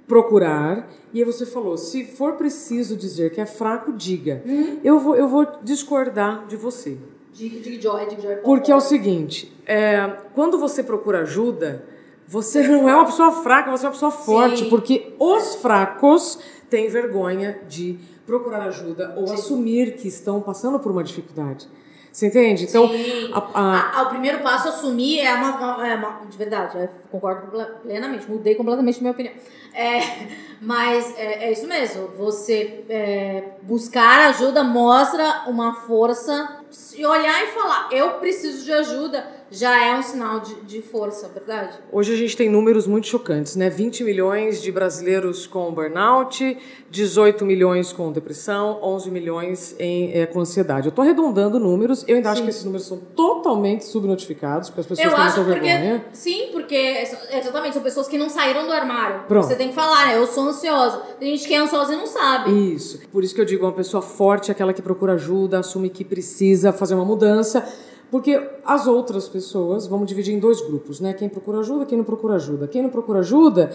procurar, 0.08 0.90
e 1.14 1.20
aí 1.20 1.26
você 1.26 1.46
falou: 1.46 1.78
se 1.78 2.06
for 2.06 2.34
preciso 2.34 2.96
dizer 2.96 3.32
que 3.32 3.42
é 3.42 3.46
fraco, 3.46 3.92
diga. 3.92 4.44
Eu, 4.84 5.00
vou, 5.00 5.16
eu 5.16 5.28
vou 5.28 5.48
discordar 5.64 6.46
de 6.48 6.56
você. 6.56 6.98
Diga, 7.34 7.60
diga 7.60 7.82
joy, 7.82 8.06
diga 8.08 8.22
joy. 8.22 8.36
Porque 8.38 8.72
é 8.72 8.76
o 8.76 8.82
seguinte: 8.82 9.54
é, 9.66 10.08
quando 10.34 10.58
você 10.58 10.84
procura 10.84 11.22
ajuda, 11.22 11.84
você 12.28 12.68
não 12.68 12.90
é 12.90 12.96
uma 12.96 13.06
pessoa 13.06 13.32
fraca, 13.32 13.72
você 13.72 13.86
é 13.86 13.88
uma 13.88 13.94
pessoa 13.94 14.12
forte. 14.12 14.64
Sim. 14.64 14.70
Porque 14.70 15.14
os 15.20 15.56
fracos 15.56 16.40
têm 16.70 16.88
vergonha 16.88 17.60
de 17.68 18.00
procurar 18.26 18.64
ajuda 18.64 19.14
ou 19.16 19.32
assumir 19.32 19.96
que 19.96 20.08
estão 20.08 20.42
passando 20.42 20.80
por 20.80 20.92
uma 20.92 21.04
dificuldade. 21.04 21.68
Você 22.16 22.28
entende? 22.28 22.64
Então, 22.64 22.90
a- 23.34 23.40
a- 23.54 23.92
Ah, 24.00 24.04
o 24.04 24.06
primeiro 24.10 24.40
passo 24.40 24.70
a 24.70 24.72
assumir 24.72 25.20
é 25.20 25.34
uma, 25.34 25.86
é 25.86 25.96
uma- 25.96 26.22
de 26.30 26.38
verdade, 26.38 26.78
eu 26.78 26.88
concordo 27.12 27.48
ple- 27.52 27.66
plenamente, 27.84 28.32
mudei 28.32 28.56
completamente 28.56 29.02
minha 29.02 29.12
opinião. 29.12 29.34
É, 29.74 30.00
mas 30.62 31.14
é, 31.20 31.48
é 31.48 31.52
isso 31.52 31.68
mesmo, 31.68 32.08
você 32.18 32.86
é, 32.88 33.44
buscar 33.64 34.30
ajuda 34.30 34.64
mostra 34.64 35.44
uma 35.48 35.74
força 35.82 36.60
e 36.96 37.06
olhar 37.06 37.44
e 37.44 37.48
falar, 37.48 37.90
eu 37.92 38.12
preciso 38.12 38.64
de 38.64 38.72
ajuda, 38.72 39.28
já 39.52 39.86
é 39.86 39.98
um 39.98 40.02
sinal 40.02 40.40
de, 40.40 40.56
de 40.62 40.82
força, 40.82 41.28
verdade? 41.30 41.78
Hoje 41.92 42.14
a 42.14 42.18
gente 42.18 42.36
tem 42.36 42.50
números 42.50 42.88
muito 42.88 43.08
chocantes, 43.08 43.56
né? 43.56 43.70
20 43.70 44.04
milhões 44.04 44.62
de 44.62 44.72
brasileiros 44.72 45.46
com 45.48 45.72
burnout, 45.72 46.58
18 46.90 47.46
milhões 47.46 47.94
com 47.94 48.12
depressão, 48.12 48.80
11 48.82 49.12
milhões 49.12 49.76
em, 49.80 50.12
eh, 50.14 50.26
com 50.26 50.40
ansiedade. 50.40 50.88
Eu 50.88 50.92
tô 50.92 51.02
arredondando 51.02 51.60
números, 51.60 52.04
eu 52.08 52.16
ainda 52.16 52.32
acho 52.32 52.44
que 52.44 52.50
esses 52.50 52.64
números 52.64 52.88
são 52.88 52.98
totalmente 52.98 53.86
subnotificados, 53.86 54.70
porque 54.70 54.82
as 54.82 54.88
pessoas 54.88 55.08
Eu 55.08 55.14
têm 55.16 55.24
muita 55.24 55.44
porque. 55.44 55.60
vergonha. 55.60 56.06
Sim, 56.14 56.50
porque 56.52 56.76
é- 56.76 57.40
exatamente, 57.40 57.74
são 57.74 57.84
pessoas 57.84 58.08
que 58.08 58.18
não 58.18 58.30
saíram 58.30 58.66
do 58.66 58.72
armário. 58.74 59.24
Pronto. 59.28 59.48
Você 59.48 59.56
tem 59.56 59.70
que 59.70 59.76
falar, 59.76 60.08
né? 60.08 60.18
Eu 60.18 60.28
sou 60.28 60.44
ansiosa. 60.44 60.98
Tem 61.20 61.36
gente 61.36 61.48
que 61.48 61.54
é 61.54 61.58
ansiosa 61.58 61.94
e 61.94 61.98
não 61.98 62.08
sabe. 62.08 62.74
Isso. 62.74 63.00
Por 63.12 63.24
isso 63.24 63.34
que 63.36 63.42
eu 63.42 63.46
digo, 63.46 63.66
uma 63.66 63.74
pessoa 63.74 64.02
forte 64.02 64.50
é 64.50 64.54
aquela 64.54 64.74
que 64.74 64.82
procura 64.82 65.14
ajuda, 65.14 65.60
assume 65.60 65.90
que 65.90 66.04
precisa 66.04 66.72
fazer 66.74 66.96
uma 66.96 67.06
mudança. 67.06 67.66
Porque 68.12 68.40
as 68.64 68.88
outras 68.88 69.28
pessoas, 69.28 69.88
vamos 69.88 70.08
dividir 70.08 70.34
em 70.34 70.40
dois 70.40 70.62
grupos, 70.62 71.00
né? 71.00 71.14
Quem 71.14 71.28
procura 71.28 71.60
ajuda, 71.60 71.86
quem 71.86 71.98
não 71.98 72.06
procura 72.06 72.36
ajuda. 72.36 72.68
Quem 72.68 72.82
não 72.82 72.90
procura 72.90 73.20
ajuda 73.20 73.72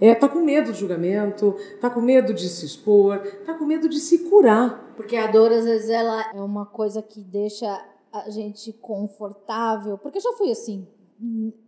é, 0.00 0.14
tá 0.14 0.28
com 0.28 0.40
medo 0.40 0.72
de 0.72 0.80
julgamento, 0.80 1.54
tá 1.80 1.90
com 1.90 2.00
medo 2.00 2.32
de 2.32 2.48
se 2.48 2.66
expor, 2.66 3.18
tá 3.44 3.54
com 3.54 3.64
medo 3.64 3.88
de 3.88 3.98
se 3.98 4.30
curar. 4.30 4.92
Porque 4.96 5.16
a 5.16 5.26
dor, 5.26 5.52
às 5.52 5.64
vezes, 5.64 5.90
ela 5.90 6.32
é 6.34 6.40
uma 6.40 6.66
coisa 6.66 7.02
que 7.02 7.20
deixa 7.20 7.80
a 8.12 8.30
gente 8.30 8.72
confortável. 8.72 9.98
Porque 9.98 10.18
eu 10.18 10.22
já 10.22 10.32
fui 10.32 10.50
assim. 10.50 10.86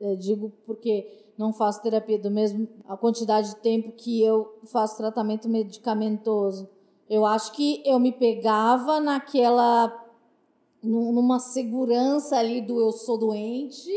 eu 0.01 0.17
digo 0.17 0.53
porque 0.65 1.07
não 1.37 1.53
faço 1.53 1.83
terapia 1.83 2.19
do 2.19 2.31
mesmo 2.31 2.67
a 2.89 2.97
quantidade 2.97 3.51
de 3.51 3.57
tempo 3.57 3.93
que 3.93 4.23
eu 4.23 4.59
faço 4.65 4.97
tratamento 4.97 5.49
medicamentoso. 5.49 6.69
Eu 7.09 7.25
acho 7.25 7.53
que 7.53 7.83
eu 7.85 8.01
me 8.01 8.11
pegava 8.11 8.99
naquela 9.01 10.06
numa 10.87 11.39
segurança 11.39 12.37
ali 12.37 12.61
do 12.61 12.81
eu 12.81 12.93
sou 12.93 13.19
doente, 13.19 13.91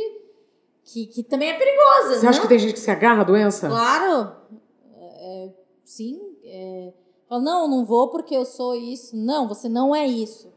que, 0.83 1.05
que 1.05 1.23
também 1.23 1.49
é 1.49 1.57
perigosa, 1.57 2.19
Você 2.19 2.27
acha 2.27 2.37
não? 2.37 2.41
que 2.43 2.49
tem 2.49 2.59
gente 2.59 2.73
que 2.73 2.79
se 2.79 2.89
agarra 2.89 3.21
à 3.21 3.23
doença? 3.23 3.67
Claro, 3.67 4.31
é, 4.95 5.49
sim. 5.85 6.19
É, 6.43 6.91
fala, 7.27 7.41
não, 7.41 7.67
não 7.69 7.85
vou 7.85 8.09
porque 8.09 8.35
eu 8.35 8.45
sou 8.45 8.75
isso. 8.75 9.15
Não, 9.15 9.47
você 9.47 9.69
não 9.69 9.95
é 9.95 10.07
isso. 10.07 10.51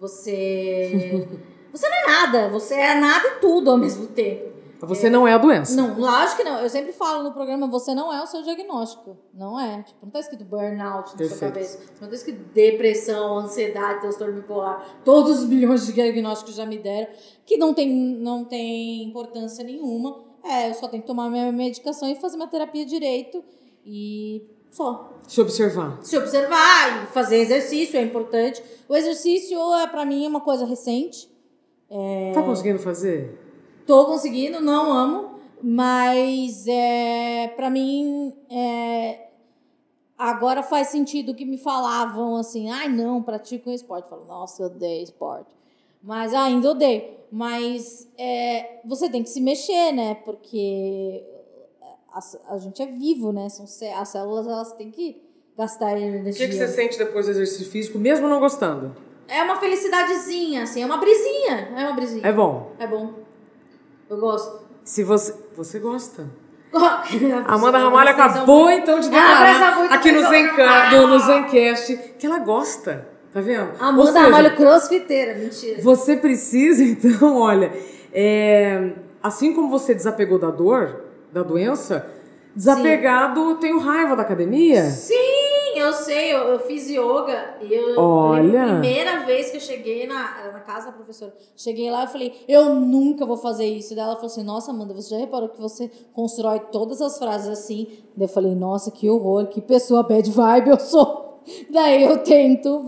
Você. 0.00 1.28
você 1.72 1.88
não 1.88 1.96
é 1.96 2.06
nada. 2.06 2.48
Você 2.48 2.74
é 2.74 2.94
nada 2.94 3.28
e 3.28 3.40
tudo 3.40 3.70
ao 3.70 3.76
mesmo 3.76 4.06
tempo. 4.06 4.45
Você 4.80 5.08
não 5.08 5.26
é 5.26 5.32
a 5.32 5.38
doença. 5.38 5.74
Não, 5.74 5.98
lógico 5.98 6.38
que 6.38 6.44
não. 6.44 6.60
Eu 6.60 6.68
sempre 6.68 6.92
falo 6.92 7.22
no 7.22 7.32
programa, 7.32 7.66
você 7.66 7.94
não 7.94 8.12
é 8.12 8.22
o 8.22 8.26
seu 8.26 8.42
diagnóstico. 8.42 9.16
Não 9.32 9.58
é. 9.58 9.82
Tipo, 9.82 10.04
não 10.04 10.10
tá 10.10 10.20
escrito 10.20 10.44
burnout 10.44 10.82
na 10.82 11.06
sua 11.06 11.16
Perfeito. 11.16 11.52
cabeça. 11.54 11.78
Não 12.00 12.08
tá 12.08 12.14
escrito 12.14 12.38
depressão, 12.52 13.38
ansiedade, 13.38 14.00
transtorno 14.00 14.34
bipolar. 14.34 14.84
Todos 15.04 15.40
os 15.40 15.44
bilhões 15.46 15.86
de 15.86 15.92
diagnósticos 15.92 16.54
já 16.54 16.66
me 16.66 16.78
deram. 16.78 17.08
Que 17.44 17.56
não 17.56 17.72
tem, 17.72 17.88
não 17.88 18.44
tem 18.44 19.04
importância 19.04 19.64
nenhuma. 19.64 20.24
É, 20.44 20.70
eu 20.70 20.74
só 20.74 20.88
tenho 20.88 21.02
que 21.02 21.06
tomar 21.06 21.30
minha 21.30 21.50
medicação 21.50 22.08
e 22.08 22.16
fazer 22.16 22.36
minha 22.36 22.48
terapia 22.48 22.84
direito. 22.84 23.42
E 23.84 24.42
só. 24.70 25.18
Se 25.26 25.40
observar. 25.40 25.98
Se 26.02 26.18
observar 26.18 27.04
e 27.04 27.06
fazer 27.06 27.36
exercício 27.36 27.98
é 27.98 28.02
importante. 28.02 28.62
O 28.88 28.94
exercício, 28.94 29.58
é, 29.74 29.86
pra 29.86 30.04
mim, 30.04 30.24
é 30.24 30.28
uma 30.28 30.40
coisa 30.40 30.66
recente. 30.66 31.28
Tá 32.34 32.42
conseguindo 32.42 32.78
fazer? 32.78 33.45
Tô 33.86 34.04
conseguindo, 34.06 34.60
não 34.60 34.92
amo, 34.92 35.38
mas 35.62 36.66
é, 36.66 37.52
para 37.56 37.70
mim 37.70 38.34
é, 38.50 39.28
agora 40.18 40.62
faz 40.62 40.88
sentido 40.88 41.34
que 41.34 41.44
me 41.44 41.56
falavam 41.56 42.36
assim, 42.36 42.68
ai 42.70 42.88
não, 42.88 43.22
pratico 43.22 43.70
um 43.70 43.72
esporte. 43.72 44.04
Eu 44.04 44.10
falo, 44.10 44.24
nossa, 44.26 44.62
eu 44.62 44.66
odeio 44.66 45.04
esporte. 45.04 45.54
Mas 46.02 46.34
ah, 46.34 46.44
ainda 46.44 46.70
odeio. 46.70 47.16
Mas 47.30 48.08
é, 48.18 48.80
você 48.84 49.08
tem 49.08 49.22
que 49.22 49.28
se 49.28 49.40
mexer, 49.40 49.92
né? 49.92 50.14
Porque 50.24 51.24
a, 52.12 52.54
a 52.54 52.58
gente 52.58 52.82
é 52.82 52.86
vivo, 52.86 53.32
né? 53.32 53.48
São, 53.48 53.64
as 53.64 54.08
células 54.08 54.46
elas 54.46 54.72
têm 54.72 54.90
que 54.90 55.22
gastar 55.56 55.94
O 55.94 55.98
energia. 55.98 56.46
que, 56.46 56.52
que 56.52 56.58
você 56.58 56.68
sente 56.68 56.98
depois 56.98 57.26
do 57.26 57.32
exercício 57.32 57.70
físico, 57.70 57.98
mesmo 57.98 58.28
não 58.28 58.40
gostando? 58.40 58.94
É 59.28 59.42
uma 59.42 59.56
felicidadezinha, 59.56 60.62
assim, 60.62 60.82
é 60.82 60.86
uma 60.86 60.98
brisinha. 60.98 61.72
É 61.76 61.84
uma 61.84 61.92
brisinha. 61.94 62.26
É 62.26 62.32
bom. 62.32 62.72
É 62.78 62.86
bom. 62.86 63.25
Eu 64.08 64.18
gosto. 64.18 64.66
Se 64.84 65.02
você. 65.02 65.34
Você 65.56 65.78
gosta. 65.78 66.26
Amanda 66.76 67.44
Amanda 67.46 67.78
Ramalho 67.78 68.10
acabou 68.10 68.70
então 68.70 69.00
de 69.00 69.08
declarar 69.08 69.92
aqui 69.92 70.12
no. 70.12 70.28
Zenca, 70.28 70.90
do, 70.90 71.06
no 71.08 71.18
Zencast 71.18 71.96
que 72.18 72.26
ela 72.26 72.38
gosta. 72.38 73.08
Tá 73.32 73.40
vendo? 73.40 73.70
Amanda 73.78 74.12
seja, 74.12 74.24
Ramalho 74.24 74.56
crossfiteira, 74.56 75.34
mentira. 75.34 75.82
Você 75.82 76.16
precisa, 76.16 76.82
então, 76.84 77.36
olha, 77.38 77.70
é, 78.12 78.92
assim 79.22 79.52
como 79.52 79.68
você 79.68 79.94
desapegou 79.94 80.38
da 80.38 80.50
dor, 80.50 81.04
da 81.30 81.42
doença, 81.42 82.06
desapegado, 82.54 83.56
tenho 83.56 83.78
raiva 83.78 84.16
da 84.16 84.22
academia. 84.22 84.84
Sim, 84.84 85.14
eu 85.78 85.92
sei, 85.92 86.32
eu, 86.34 86.38
eu 86.48 86.58
fiz 86.60 86.88
yoga 86.88 87.56
e 87.60 87.72
eu, 87.72 87.98
Olha. 87.98 88.64
a 88.64 88.68
primeira 88.78 89.24
vez 89.24 89.50
que 89.50 89.56
eu 89.56 89.60
cheguei 89.60 90.06
na, 90.06 90.50
na 90.52 90.60
casa 90.60 90.86
da 90.86 90.92
professora, 90.92 91.34
cheguei 91.56 91.90
lá 91.90 92.04
e 92.04 92.08
falei, 92.08 92.32
eu 92.48 92.74
nunca 92.74 93.24
vou 93.24 93.36
fazer 93.36 93.66
isso. 93.66 93.94
Daí 93.94 94.04
ela 94.04 94.14
falou 94.14 94.26
assim, 94.26 94.42
nossa, 94.42 94.70
Amanda, 94.70 94.94
você 94.94 95.10
já 95.10 95.18
reparou 95.18 95.48
que 95.48 95.60
você 95.60 95.90
constrói 96.12 96.60
todas 96.72 97.00
as 97.00 97.18
frases 97.18 97.48
assim? 97.48 97.86
Daí 98.16 98.26
eu 98.26 98.32
falei, 98.32 98.54
nossa, 98.54 98.90
que 98.90 99.08
horror, 99.08 99.46
que 99.46 99.60
pessoa 99.60 100.02
bad 100.02 100.30
vibe 100.30 100.70
eu 100.70 100.80
sou. 100.80 101.42
Daí 101.70 102.02
eu 102.02 102.18
tento 102.18 102.82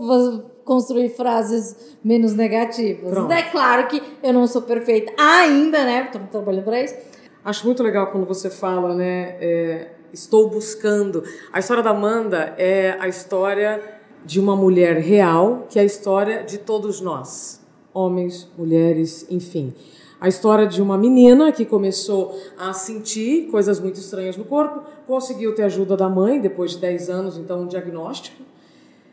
construir 0.65 1.09
frases 1.09 1.97
menos 2.03 2.35
negativas. 2.35 3.11
Pronto. 3.11 3.31
É 3.31 3.43
claro 3.43 3.87
que 3.87 4.01
eu 4.21 4.33
não 4.33 4.45
sou 4.45 4.61
perfeita 4.61 5.11
ainda, 5.17 5.83
né? 5.83 6.05
Estamos 6.05 6.29
trabalhando 6.29 6.65
pra 6.65 6.81
isso. 6.81 6.95
Acho 7.43 7.65
muito 7.65 7.81
legal 7.81 8.11
quando 8.11 8.25
você 8.25 8.49
fala, 8.49 8.93
né? 8.93 9.37
É, 9.39 9.91
estou 10.13 10.49
buscando. 10.49 11.23
A 11.51 11.59
história 11.59 11.83
da 11.83 11.91
Amanda 11.91 12.53
é 12.57 12.95
a 12.99 13.07
história 13.07 13.99
de 14.25 14.39
uma 14.39 14.55
mulher 14.55 14.97
real, 14.97 15.67
que 15.69 15.79
é 15.79 15.81
a 15.81 15.85
história 15.85 16.43
de 16.43 16.57
todos 16.57 17.01
nós, 17.01 17.61
homens, 17.93 18.47
mulheres, 18.57 19.25
enfim. 19.29 19.73
A 20.19 20.27
história 20.27 20.67
de 20.67 20.81
uma 20.81 20.97
menina 20.97 21.51
que 21.51 21.63
começou 21.63 22.37
a 22.57 22.73
sentir 22.73 23.47
coisas 23.49 23.79
muito 23.79 23.99
estranhas 23.99 24.35
no 24.35 24.43
corpo, 24.43 24.83
conseguiu 25.07 25.55
ter 25.55 25.63
ajuda 25.63 25.95
da 25.95 26.09
mãe 26.09 26.41
depois 26.41 26.71
de 26.71 26.79
10 26.79 27.09
anos, 27.09 27.37
então 27.37 27.61
um 27.61 27.67
diagnóstico. 27.67 28.43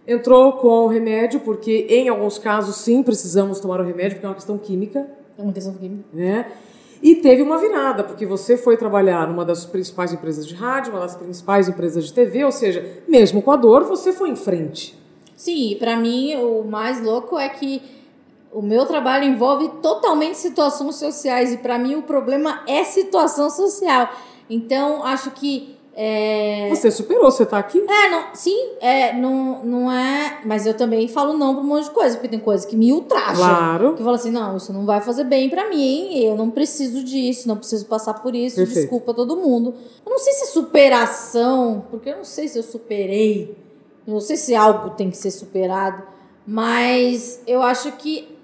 Entrou 0.06 0.54
com 0.54 0.84
o 0.84 0.86
remédio, 0.88 1.40
porque 1.40 1.86
em 1.88 2.08
alguns 2.08 2.38
casos 2.38 2.76
sim 2.76 3.02
precisamos 3.02 3.60
tomar 3.60 3.80
o 3.80 3.84
remédio, 3.84 4.16
porque 4.16 4.26
é 4.26 4.28
uma 4.28 4.34
questão 4.34 4.58
química. 4.58 5.08
É 5.38 5.42
uma 5.42 5.52
questão 5.52 5.74
química. 5.74 6.04
Né? 6.12 6.50
E 7.02 7.16
teve 7.16 7.42
uma 7.42 7.58
virada, 7.58 8.02
porque 8.02 8.24
você 8.24 8.56
foi 8.56 8.76
trabalhar 8.76 9.28
numa 9.28 9.44
das 9.44 9.64
principais 9.64 10.12
empresas 10.12 10.46
de 10.46 10.54
rádio, 10.54 10.92
uma 10.92 11.00
das 11.00 11.14
principais 11.14 11.68
empresas 11.68 12.06
de 12.06 12.12
TV, 12.12 12.44
ou 12.44 12.52
seja, 12.52 13.02
mesmo 13.06 13.42
com 13.42 13.50
a 13.50 13.56
dor, 13.56 13.84
você 13.84 14.12
foi 14.12 14.30
em 14.30 14.36
frente. 14.36 14.98
Sim, 15.36 15.76
para 15.78 15.96
mim 15.96 16.34
o 16.36 16.64
mais 16.64 17.02
louco 17.02 17.38
é 17.38 17.48
que 17.48 17.82
o 18.50 18.62
meu 18.62 18.86
trabalho 18.86 19.24
envolve 19.24 19.68
totalmente 19.82 20.38
situações 20.38 20.96
sociais 20.96 21.52
e 21.52 21.58
para 21.58 21.78
mim 21.78 21.94
o 21.94 22.02
problema 22.02 22.62
é 22.66 22.82
situação 22.84 23.50
social. 23.50 24.08
Então 24.48 25.04
acho 25.04 25.30
que 25.32 25.75
é... 25.98 26.68
Você 26.68 26.90
superou, 26.90 27.30
você 27.30 27.46
tá 27.46 27.56
aqui? 27.56 27.78
É, 27.78 28.10
não, 28.10 28.24
sim, 28.34 28.72
é, 28.82 29.14
não, 29.14 29.64
não 29.64 29.90
é. 29.90 30.40
Mas 30.44 30.66
eu 30.66 30.74
também 30.74 31.08
falo 31.08 31.32
não 31.32 31.54
pra 31.54 31.64
um 31.64 31.66
monte 31.66 31.84
de 31.84 31.90
coisa, 31.92 32.16
porque 32.16 32.28
tem 32.28 32.38
coisas 32.38 32.66
que 32.66 32.76
me 32.76 32.92
ultrajam. 32.92 33.36
Claro. 33.36 33.94
Que 33.94 34.02
eu 34.02 34.04
falo 34.04 34.16
assim: 34.16 34.30
não, 34.30 34.58
isso 34.58 34.74
não 34.74 34.84
vai 34.84 35.00
fazer 35.00 35.24
bem 35.24 35.48
para 35.48 35.70
mim, 35.70 36.18
eu 36.18 36.36
não 36.36 36.50
preciso 36.50 37.02
disso, 37.02 37.48
não 37.48 37.56
preciso 37.56 37.86
passar 37.86 38.12
por 38.12 38.34
isso, 38.34 38.56
Perfeito. 38.56 38.80
desculpa 38.80 39.14
todo 39.14 39.38
mundo. 39.38 39.74
Eu 40.04 40.10
não 40.10 40.18
sei 40.18 40.34
se 40.34 40.44
é 40.44 40.46
superação, 40.48 41.86
porque 41.90 42.10
eu 42.10 42.18
não 42.18 42.24
sei 42.24 42.46
se 42.46 42.58
eu 42.58 42.62
superei, 42.62 43.56
eu 44.06 44.12
não 44.12 44.20
sei 44.20 44.36
se 44.36 44.54
algo 44.54 44.90
tem 44.90 45.10
que 45.10 45.16
ser 45.16 45.30
superado, 45.30 46.02
mas 46.46 47.40
eu 47.46 47.62
acho 47.62 47.90
que 47.92 48.35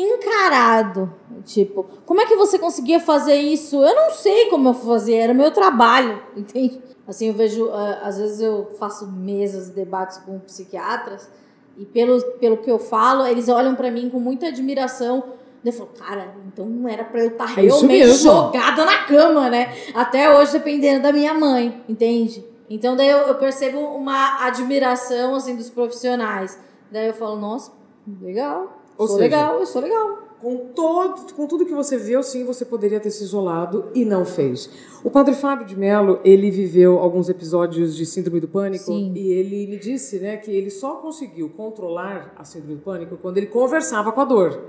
encarado. 0.00 1.12
Tipo, 1.44 1.86
como 2.04 2.20
é 2.20 2.26
que 2.26 2.36
você 2.36 2.58
conseguia 2.58 3.00
fazer 3.00 3.36
isso? 3.36 3.76
Eu 3.82 3.94
não 3.94 4.10
sei 4.10 4.50
como 4.50 4.70
eu 4.70 4.74
fazia, 4.74 5.22
era 5.22 5.34
meu 5.34 5.50
trabalho, 5.50 6.20
entende? 6.36 6.80
Assim, 7.06 7.28
eu 7.28 7.34
vejo, 7.34 7.66
uh, 7.66 7.98
às 8.02 8.18
vezes 8.18 8.40
eu 8.40 8.74
faço 8.78 9.06
mesas, 9.06 9.70
debates 9.70 10.18
com 10.18 10.38
psiquiatras, 10.40 11.30
e 11.78 11.84
pelo, 11.84 12.20
pelo 12.38 12.56
que 12.56 12.70
eu 12.70 12.78
falo, 12.78 13.26
eles 13.26 13.48
olham 13.48 13.74
para 13.74 13.90
mim 13.90 14.08
com 14.10 14.18
muita 14.18 14.46
admiração. 14.48 15.22
Eu 15.64 15.72
falo, 15.72 15.90
cara, 15.98 16.34
então 16.46 16.64
não 16.66 16.88
era 16.88 17.04
pra 17.04 17.20
eu 17.20 17.28
estar 17.28 17.54
tá 17.54 17.60
é 17.60 17.64
realmente 17.64 18.12
jogada 18.14 18.84
na 18.84 19.04
cama, 19.04 19.50
né? 19.50 19.74
Até 19.94 20.32
hoje, 20.32 20.52
dependendo 20.52 21.02
da 21.02 21.12
minha 21.12 21.34
mãe, 21.34 21.82
entende? 21.88 22.44
Então 22.70 22.96
daí 22.96 23.08
eu, 23.08 23.18
eu 23.18 23.34
percebo 23.34 23.78
uma 23.78 24.44
admiração, 24.46 25.34
assim, 25.34 25.56
dos 25.56 25.68
profissionais. 25.68 26.58
Daí 26.90 27.08
eu 27.08 27.14
falo, 27.14 27.36
nossa, 27.36 27.72
legal. 28.20 28.75
Ou 28.98 29.06
sou 29.06 29.16
seja, 29.16 29.28
legal, 29.28 29.60
eu 29.60 29.66
sou 29.66 29.82
legal. 29.82 30.26
Com, 30.40 30.56
todo, 30.74 31.32
com 31.32 31.46
tudo 31.46 31.64
que 31.64 31.74
você 31.74 31.96
viu, 31.96 32.22
sim, 32.22 32.44
você 32.44 32.64
poderia 32.64 33.00
ter 33.00 33.10
se 33.10 33.24
isolado 33.24 33.86
e 33.94 34.04
não 34.04 34.24
fez. 34.24 34.70
O 35.02 35.10
padre 35.10 35.34
Fábio 35.34 35.66
de 35.66 35.76
Mello, 35.76 36.20
ele 36.24 36.50
viveu 36.50 36.98
alguns 36.98 37.28
episódios 37.28 37.96
de 37.96 38.04
síndrome 38.04 38.40
do 38.40 38.48
pânico 38.48 38.84
sim. 38.84 39.12
e 39.14 39.32
ele 39.32 39.66
me 39.66 39.78
disse 39.78 40.18
né, 40.18 40.36
que 40.36 40.50
ele 40.50 40.70
só 40.70 40.96
conseguiu 40.96 41.48
controlar 41.48 42.34
a 42.36 42.44
síndrome 42.44 42.76
do 42.76 42.82
pânico 42.82 43.16
quando 43.16 43.38
ele 43.38 43.46
conversava 43.46 44.12
com 44.12 44.20
a 44.20 44.24
dor. 44.24 44.60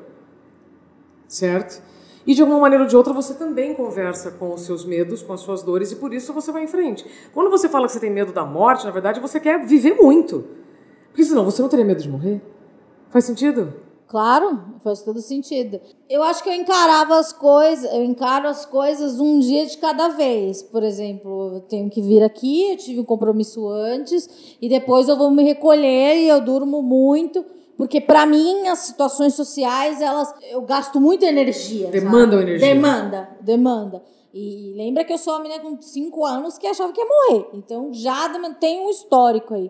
Certo? 1.28 1.82
E 2.26 2.34
de 2.34 2.42
alguma 2.42 2.60
maneira 2.60 2.84
ou 2.84 2.90
de 2.90 2.96
outra 2.96 3.13
você 3.13 3.34
também 3.34 3.74
conversa 3.74 4.32
com 4.32 4.54
os 4.54 4.62
seus 4.62 4.84
medos, 4.84 5.22
com 5.22 5.32
as 5.32 5.40
suas 5.40 5.63
dores, 5.63 5.92
e 5.92 5.96
por 5.96 6.13
isso 6.13 6.34
você 6.34 6.52
vai 6.52 6.63
em 6.63 6.68
frente. 6.68 7.06
Quando 7.34 7.50
você 7.50 7.70
fala 7.70 7.88
que 7.88 7.94
você 7.94 8.00
tem 8.00 8.12
medo 8.12 8.34
da 8.34 8.44
morte, 8.44 8.86
na 8.86 8.92
verdade 8.92 9.20
você 9.20 9.40
quer 9.40 9.66
viver 9.66 9.96
muito. 9.96 10.46
Porque 11.10 11.24
senão 11.24 11.46
você 11.46 11.62
não 11.62 11.70
teria 11.70 11.86
medo 11.86 12.02
de 12.02 12.10
morrer. 12.10 12.42
Faz 13.10 13.26
sentido? 13.26 13.74
Claro, 14.08 14.80
faz 14.82 15.02
todo 15.02 15.20
sentido. 15.20 15.82
Eu 16.10 16.24
acho 16.24 16.41
que 16.41 16.48
eu 16.48 16.54
encarava 16.54 17.20
as 17.20 17.34
coisas, 17.34 17.93
eu 17.93 18.06
encaro 18.06 18.48
as 18.48 18.65
coisas 18.65 19.20
um 19.20 19.38
dia 19.38 19.65
de 19.65 19.78
cada 19.78 20.08
vez. 20.08 20.63
Por 20.63 20.82
exemplo, 20.82 21.56
eu 21.56 21.60
tenho 21.60 21.89
que 21.89 22.02
vir 22.02 22.24
aqui, 22.24 22.72
eu 22.72 22.78
tive 22.78 23.02
um 23.02 23.04
compromisso 23.04 23.67
antes 23.67 24.58
e 24.62 24.70
depois 24.70 25.10
eu 25.10 25.17
vou 25.17 25.30
me 25.30 25.43
recolher 25.43 26.24
e 26.24 26.30
eu 26.30 26.39
durmo 26.39 26.82
muito, 26.82 27.43
porque 27.76 28.00
para 28.00 28.26
mim 28.26 28.70
as 28.70 28.80
situações 28.80 29.34
sociais, 29.34 30.00
elas 30.00 30.34
eu 30.50 30.62
gasto 30.62 31.02
muita 31.02 31.26
energia. 31.26 31.89
Demandam 31.89 32.39
energia. 32.39 32.74
Demanda, 32.74 33.30
demanda. 33.41 34.02
E 34.34 34.74
lembra 34.78 35.04
que 35.04 35.12
eu 35.12 35.17
sou 35.17 35.34
uma 35.34 35.41
menina 35.41 35.62
com 35.62 35.82
5 35.82 36.26
anos 36.26 36.58
que 36.58 36.65
achava 36.65 36.93
que 36.93 37.02
ia 37.02 37.08
morrer. 37.08 37.50
Então 37.56 37.93
já 37.93 38.30
tem 38.54 38.80
um 38.80 38.89
histórico 38.89 39.54
aí. 39.54 39.70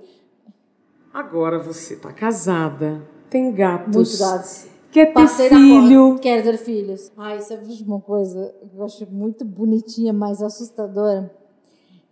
Agora 1.12 1.58
você 1.58 1.96
tá 1.96 2.14
casada 2.14 3.17
tem 3.30 3.52
gatos. 3.54 3.96
Muitos 3.96 4.20
gatos. 4.20 4.68
Quer 4.92 5.14
ter 5.14 5.28
filho. 5.28 6.18
Quer 6.20 6.44
ter 6.44 6.58
filhos. 6.58 7.12
Ai, 7.18 7.42
sabe 7.42 7.84
uma 7.84 8.00
coisa 8.00 8.54
que 8.70 8.76
eu 8.76 8.84
acho 8.84 9.06
muito 9.12 9.46
bonitinha, 9.46 10.14
mas 10.14 10.42
assustadora? 10.42 11.32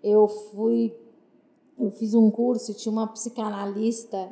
Eu 0.04 0.28
fui. 0.28 0.94
Eu 1.80 1.92
fiz 1.92 2.14
um 2.14 2.30
curso 2.30 2.72
e 2.72 2.74
tinha 2.74 2.92
uma 2.92 3.08
psicanalista, 3.08 4.30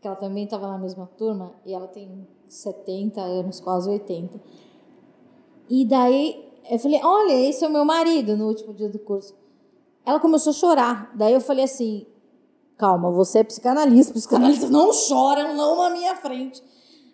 que 0.00 0.06
ela 0.06 0.16
também 0.16 0.44
estava 0.44 0.66
na 0.68 0.76
mesma 0.76 1.06
turma, 1.16 1.54
e 1.64 1.72
ela 1.72 1.86
tem 1.86 2.26
70 2.46 3.20
anos, 3.20 3.60
quase 3.60 3.88
80. 3.88 4.38
E 5.68 5.86
daí 5.86 6.44
eu 6.70 6.78
falei: 6.78 7.00
Olha, 7.02 7.48
esse 7.48 7.64
é 7.64 7.68
o 7.68 7.72
meu 7.72 7.84
marido, 7.84 8.36
no 8.36 8.48
último 8.48 8.74
dia 8.74 8.88
do 8.88 8.98
curso. 8.98 9.34
Ela 10.04 10.20
começou 10.20 10.50
a 10.50 10.54
chorar. 10.54 11.12
Daí 11.14 11.32
eu 11.32 11.40
falei 11.40 11.64
assim: 11.64 12.06
Calma, 12.76 13.10
você 13.10 13.38
é 13.38 13.44
psicanalista, 13.44 14.12
psicanalistas 14.12 14.68
não 14.68 14.92
choram, 14.92 15.54
não 15.54 15.76
na 15.76 15.90
minha 15.90 16.16
frente. 16.16 16.62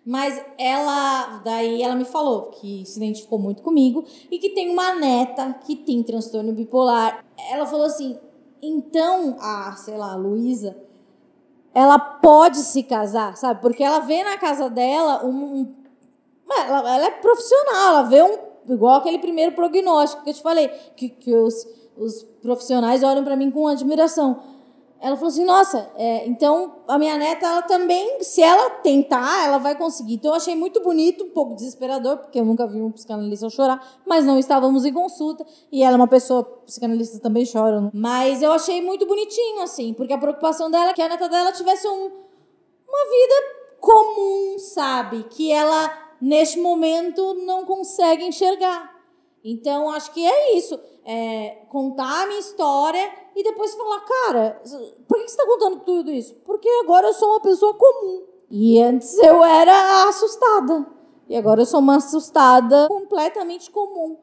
Mas 0.03 0.43
ela, 0.57 1.41
daí 1.43 1.83
ela 1.83 1.95
me 1.95 2.05
falou 2.05 2.49
que 2.49 2.83
se 2.87 2.97
identificou 2.97 3.37
muito 3.37 3.61
comigo 3.61 4.03
e 4.31 4.39
que 4.39 4.49
tem 4.49 4.71
uma 4.71 4.95
neta 4.95 5.53
que 5.63 5.75
tem 5.75 6.01
transtorno 6.01 6.51
bipolar. 6.53 7.23
Ela 7.51 7.67
falou 7.67 7.85
assim: 7.85 8.17
então 8.61 9.37
a, 9.39 9.75
sei 9.75 9.95
lá, 9.97 10.13
a 10.13 10.15
Luísa, 10.15 10.75
ela 11.75 11.99
pode 11.99 12.57
se 12.57 12.81
casar, 12.81 13.37
sabe? 13.37 13.61
Porque 13.61 13.83
ela 13.83 13.99
vê 13.99 14.23
na 14.23 14.39
casa 14.39 14.67
dela 14.69 15.23
um. 15.23 15.61
um 15.61 15.75
ela, 16.49 16.95
ela, 16.95 17.05
é 17.05 17.11
profissional, 17.11 17.89
ela 17.89 18.01
vê 18.03 18.23
um. 18.23 18.51
Igual 18.73 18.95
aquele 18.95 19.19
primeiro 19.19 19.53
prognóstico 19.53 20.23
que 20.23 20.31
eu 20.31 20.33
te 20.33 20.41
falei, 20.41 20.67
que, 20.95 21.09
que 21.09 21.35
os, 21.35 21.67
os 21.97 22.23
profissionais 22.41 23.03
olham 23.03 23.23
para 23.23 23.35
mim 23.35 23.51
com 23.51 23.67
admiração 23.67 24.39
ela 25.01 25.15
falou 25.15 25.29
assim, 25.29 25.43
nossa, 25.43 25.91
é, 25.97 26.27
então 26.27 26.83
a 26.87 26.97
minha 26.99 27.17
neta, 27.17 27.45
ela 27.45 27.63
também, 27.63 28.23
se 28.23 28.41
ela 28.41 28.69
tentar, 28.69 29.45
ela 29.45 29.57
vai 29.57 29.75
conseguir. 29.75 30.13
Então 30.13 30.31
eu 30.31 30.35
achei 30.35 30.55
muito 30.55 30.81
bonito, 30.83 31.23
um 31.23 31.31
pouco 31.31 31.55
desesperador, 31.55 32.17
porque 32.17 32.39
eu 32.39 32.45
nunca 32.45 32.67
vi 32.67 32.79
um 32.79 32.91
psicanalista 32.91 33.49
chorar, 33.49 33.83
mas 34.05 34.23
não 34.25 34.37
estávamos 34.37 34.85
em 34.85 34.93
consulta, 34.93 35.43
e 35.71 35.81
ela 35.81 35.95
é 35.95 35.97
uma 35.97 36.07
pessoa, 36.07 36.43
psicanalistas 36.43 37.19
também 37.19 37.45
choram, 37.45 37.89
mas 37.93 38.43
eu 38.43 38.51
achei 38.51 38.79
muito 38.79 39.07
bonitinho, 39.07 39.61
assim, 39.63 39.91
porque 39.93 40.13
a 40.13 40.17
preocupação 40.19 40.69
dela 40.69 40.91
é 40.91 40.93
que 40.93 41.01
a 41.01 41.09
neta 41.09 41.27
dela 41.27 41.51
tivesse 41.51 41.87
um, 41.87 42.05
uma 42.87 43.09
vida 43.09 43.61
comum, 43.79 44.59
sabe? 44.59 45.23
Que 45.23 45.51
ela, 45.51 45.91
neste 46.21 46.59
momento, 46.59 47.33
não 47.43 47.65
consegue 47.65 48.23
enxergar. 48.23 48.95
Então, 49.43 49.89
acho 49.89 50.11
que 50.11 50.23
é 50.23 50.55
isso. 50.55 50.79
É, 51.03 51.63
contar 51.67 52.23
a 52.23 52.27
minha 52.27 52.39
história 52.39 53.20
e 53.35 53.43
depois 53.43 53.73
falar, 53.75 54.01
cara, 54.01 54.61
por 55.07 55.17
que 55.17 55.27
você 55.27 55.31
está 55.31 55.45
contando 55.45 55.79
tudo 55.81 56.11
isso? 56.11 56.35
Porque 56.45 56.67
agora 56.83 57.07
eu 57.07 57.13
sou 57.13 57.29
uma 57.29 57.41
pessoa 57.41 57.73
comum. 57.73 58.23
E 58.49 58.79
antes 58.81 59.17
eu 59.19 59.43
era 59.43 60.09
assustada. 60.09 60.85
E 61.29 61.35
agora 61.37 61.61
eu 61.61 61.65
sou 61.65 61.79
uma 61.79 61.95
assustada 61.95 62.87
completamente 62.89 63.71
comum. 63.71 64.17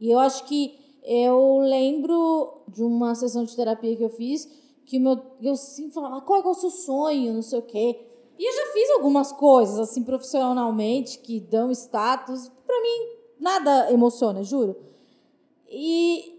E 0.00 0.10
eu 0.10 0.18
acho 0.18 0.44
que 0.44 0.78
eu 1.04 1.58
lembro 1.58 2.62
de 2.68 2.82
uma 2.82 3.14
sessão 3.14 3.44
de 3.44 3.54
terapia 3.54 3.94
que 3.94 4.02
eu 4.02 4.08
fiz, 4.08 4.48
que 4.86 4.98
meu, 4.98 5.20
eu 5.42 5.56
sempre 5.56 5.92
falava, 5.92 6.22
qual 6.22 6.42
é 6.42 6.48
o 6.48 6.54
seu 6.54 6.70
sonho, 6.70 7.34
não 7.34 7.42
sei 7.42 7.58
o 7.58 7.62
quê. 7.62 8.00
E 8.38 8.48
eu 8.48 8.52
já 8.54 8.72
fiz 8.72 8.90
algumas 8.90 9.30
coisas, 9.32 9.78
assim, 9.78 10.02
profissionalmente, 10.02 11.18
que 11.18 11.38
dão 11.38 11.70
status. 11.70 12.50
Para 12.66 12.80
mim, 12.80 13.08
nada 13.38 13.92
emociona, 13.92 14.42
juro. 14.42 14.76
E 15.68 16.33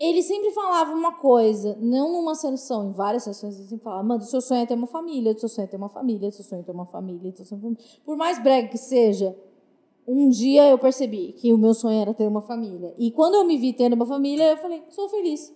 ele 0.00 0.22
sempre 0.22 0.52
falava 0.52 0.92
uma 0.92 1.12
coisa, 1.12 1.76
não 1.80 2.12
numa 2.12 2.34
sessão, 2.34 2.88
em 2.88 2.92
várias 2.92 3.24
sessões, 3.24 3.56
ele 3.56 3.68
sempre 3.68 3.84
falava, 3.84 4.02
mano, 4.04 4.22
o 4.22 4.26
seu 4.26 4.40
sonho 4.40 4.62
é 4.62 4.66
ter 4.66 4.74
uma 4.74 4.86
família, 4.86 5.32
o 5.32 5.38
seu 5.38 5.48
sonho 5.48 5.64
é 5.64 5.68
ter 5.68 5.76
uma 5.76 5.88
família, 5.88 6.28
o 6.28 6.32
seu 6.32 6.44
sonho 6.44 6.60
é 6.60 6.62
ter 6.62 6.72
uma 6.72 6.86
família, 6.86 7.32
seu 7.34 7.44
sonho 7.44 7.58
é 7.58 7.62
ter 7.62 7.66
uma 7.66 7.74
família. 7.76 8.00
Por 8.04 8.16
mais 8.16 8.40
breve 8.40 8.68
que 8.68 8.78
seja, 8.78 9.36
um 10.06 10.28
dia 10.28 10.68
eu 10.68 10.78
percebi 10.78 11.32
que 11.32 11.52
o 11.52 11.58
meu 11.58 11.74
sonho 11.74 12.00
era 12.00 12.14
ter 12.14 12.28
uma 12.28 12.40
família. 12.40 12.94
E 12.96 13.10
quando 13.10 13.34
eu 13.34 13.44
me 13.44 13.58
vi 13.58 13.72
tendo 13.72 13.94
uma 13.94 14.06
família, 14.06 14.52
eu 14.52 14.56
falei, 14.56 14.82
sou 14.88 15.08
feliz. 15.08 15.52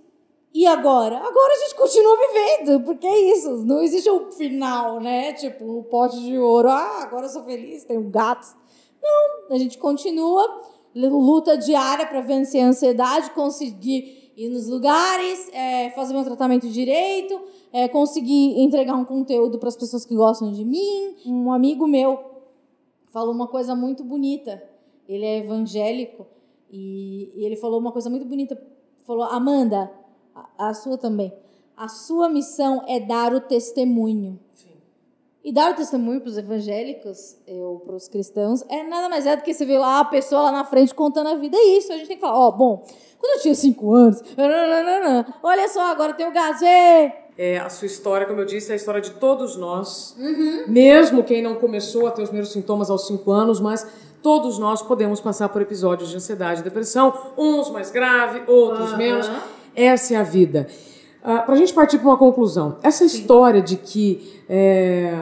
E 0.52 0.66
agora? 0.66 1.16
Agora 1.16 1.54
a 1.54 1.58
gente 1.60 1.74
continua 1.76 2.16
vivendo, 2.16 2.84
porque 2.84 3.06
é 3.06 3.32
isso, 3.32 3.64
não 3.64 3.80
existe 3.80 4.10
um 4.10 4.30
final, 4.32 5.00
né? 5.00 5.32
Tipo, 5.34 5.64
o 5.64 5.78
um 5.78 5.82
pote 5.84 6.20
de 6.20 6.36
ouro, 6.36 6.68
ah, 6.68 7.02
agora 7.02 7.26
eu 7.26 7.30
sou 7.30 7.44
feliz, 7.44 7.84
tenho 7.84 8.02
gatos. 8.10 8.54
Não, 9.00 9.54
a 9.54 9.58
gente 9.58 9.78
continua 9.78 10.60
luta 10.94 11.56
diária 11.56 12.06
para 12.06 12.20
vencer 12.20 12.62
a 12.62 12.68
ansiedade, 12.68 13.30
conseguir 13.30 14.21
ir 14.36 14.48
nos 14.48 14.68
lugares, 14.68 15.48
é, 15.52 15.90
fazer 15.90 16.14
meu 16.14 16.24
tratamento 16.24 16.68
direito, 16.68 17.40
é, 17.72 17.88
conseguir 17.88 18.60
entregar 18.60 18.94
um 18.94 19.04
conteúdo 19.04 19.58
para 19.58 19.68
as 19.68 19.76
pessoas 19.76 20.04
que 20.04 20.14
gostam 20.14 20.52
de 20.52 20.64
mim. 20.64 21.16
Um 21.26 21.52
amigo 21.52 21.86
meu 21.86 22.18
falou 23.08 23.34
uma 23.34 23.46
coisa 23.46 23.74
muito 23.74 24.02
bonita. 24.02 24.62
Ele 25.08 25.24
é 25.24 25.38
evangélico 25.38 26.26
e, 26.70 27.30
e 27.34 27.44
ele 27.44 27.56
falou 27.56 27.78
uma 27.78 27.92
coisa 27.92 28.08
muito 28.08 28.24
bonita. 28.24 28.60
Falou, 29.04 29.24
Amanda, 29.24 29.90
a, 30.34 30.68
a 30.68 30.74
sua 30.74 30.96
também. 30.96 31.32
A 31.76 31.88
sua 31.88 32.28
missão 32.28 32.82
é 32.86 33.00
dar 33.00 33.34
o 33.34 33.40
testemunho. 33.40 34.38
E 35.44 35.52
dar 35.52 35.72
o 35.72 35.74
testemunho 35.74 36.20
para 36.20 36.30
os 36.30 36.38
evangélicos 36.38 37.36
ou 37.48 37.80
para 37.80 37.96
os 37.96 38.06
cristãos 38.06 38.62
é 38.68 38.84
nada 38.84 39.08
mais 39.08 39.26
é 39.26 39.34
do 39.34 39.42
que 39.42 39.52
você 39.52 39.64
ver 39.64 39.78
lá 39.78 40.00
a 40.00 40.04
pessoa 40.04 40.42
lá 40.42 40.52
na 40.52 40.64
frente 40.64 40.94
contando 40.94 41.30
a 41.30 41.34
vida. 41.34 41.56
É 41.56 41.78
isso, 41.78 41.92
a 41.92 41.96
gente 41.96 42.06
tem 42.06 42.16
que 42.16 42.20
falar, 42.20 42.38
ó, 42.38 42.48
oh, 42.48 42.52
bom, 42.52 42.84
quando 43.18 43.36
eu 43.36 43.42
tinha 43.42 43.54
cinco 43.54 43.92
anos, 43.92 44.22
olha 45.42 45.68
só, 45.68 45.90
agora 45.90 46.12
tem 46.14 46.26
o 46.26 46.32
Gazê. 46.32 47.12
É, 47.36 47.58
a 47.58 47.68
sua 47.68 47.86
história, 47.86 48.26
como 48.26 48.40
eu 48.40 48.44
disse, 48.44 48.70
é 48.70 48.74
a 48.74 48.76
história 48.76 49.00
de 49.00 49.10
todos 49.12 49.56
nós. 49.56 50.14
Uhum. 50.18 50.64
Mesmo 50.68 51.24
quem 51.24 51.42
não 51.42 51.56
começou 51.56 52.06
a 52.06 52.10
ter 52.10 52.22
os 52.22 52.28
primeiros 52.28 52.52
sintomas 52.52 52.90
aos 52.90 53.06
cinco 53.06 53.32
anos, 53.32 53.58
mas 53.58 53.86
todos 54.22 54.58
nós 54.58 54.82
podemos 54.82 55.20
passar 55.20 55.48
por 55.48 55.60
episódios 55.62 56.10
de 56.10 56.16
ansiedade 56.16 56.60
e 56.60 56.64
depressão, 56.64 57.32
uns 57.36 57.70
mais 57.70 57.90
grave, 57.90 58.42
outros 58.46 58.92
uhum. 58.92 58.98
menos. 58.98 59.30
Essa 59.74 60.14
é 60.14 60.16
a 60.18 60.22
vida. 60.22 60.68
Ah, 61.22 61.42
para 61.42 61.54
a 61.54 61.56
gente 61.56 61.72
partir 61.72 61.98
para 61.98 62.08
uma 62.08 62.16
conclusão, 62.16 62.78
essa 62.82 63.06
Sim. 63.06 63.18
história 63.18 63.62
de 63.62 63.76
que 63.76 64.42
é, 64.48 65.14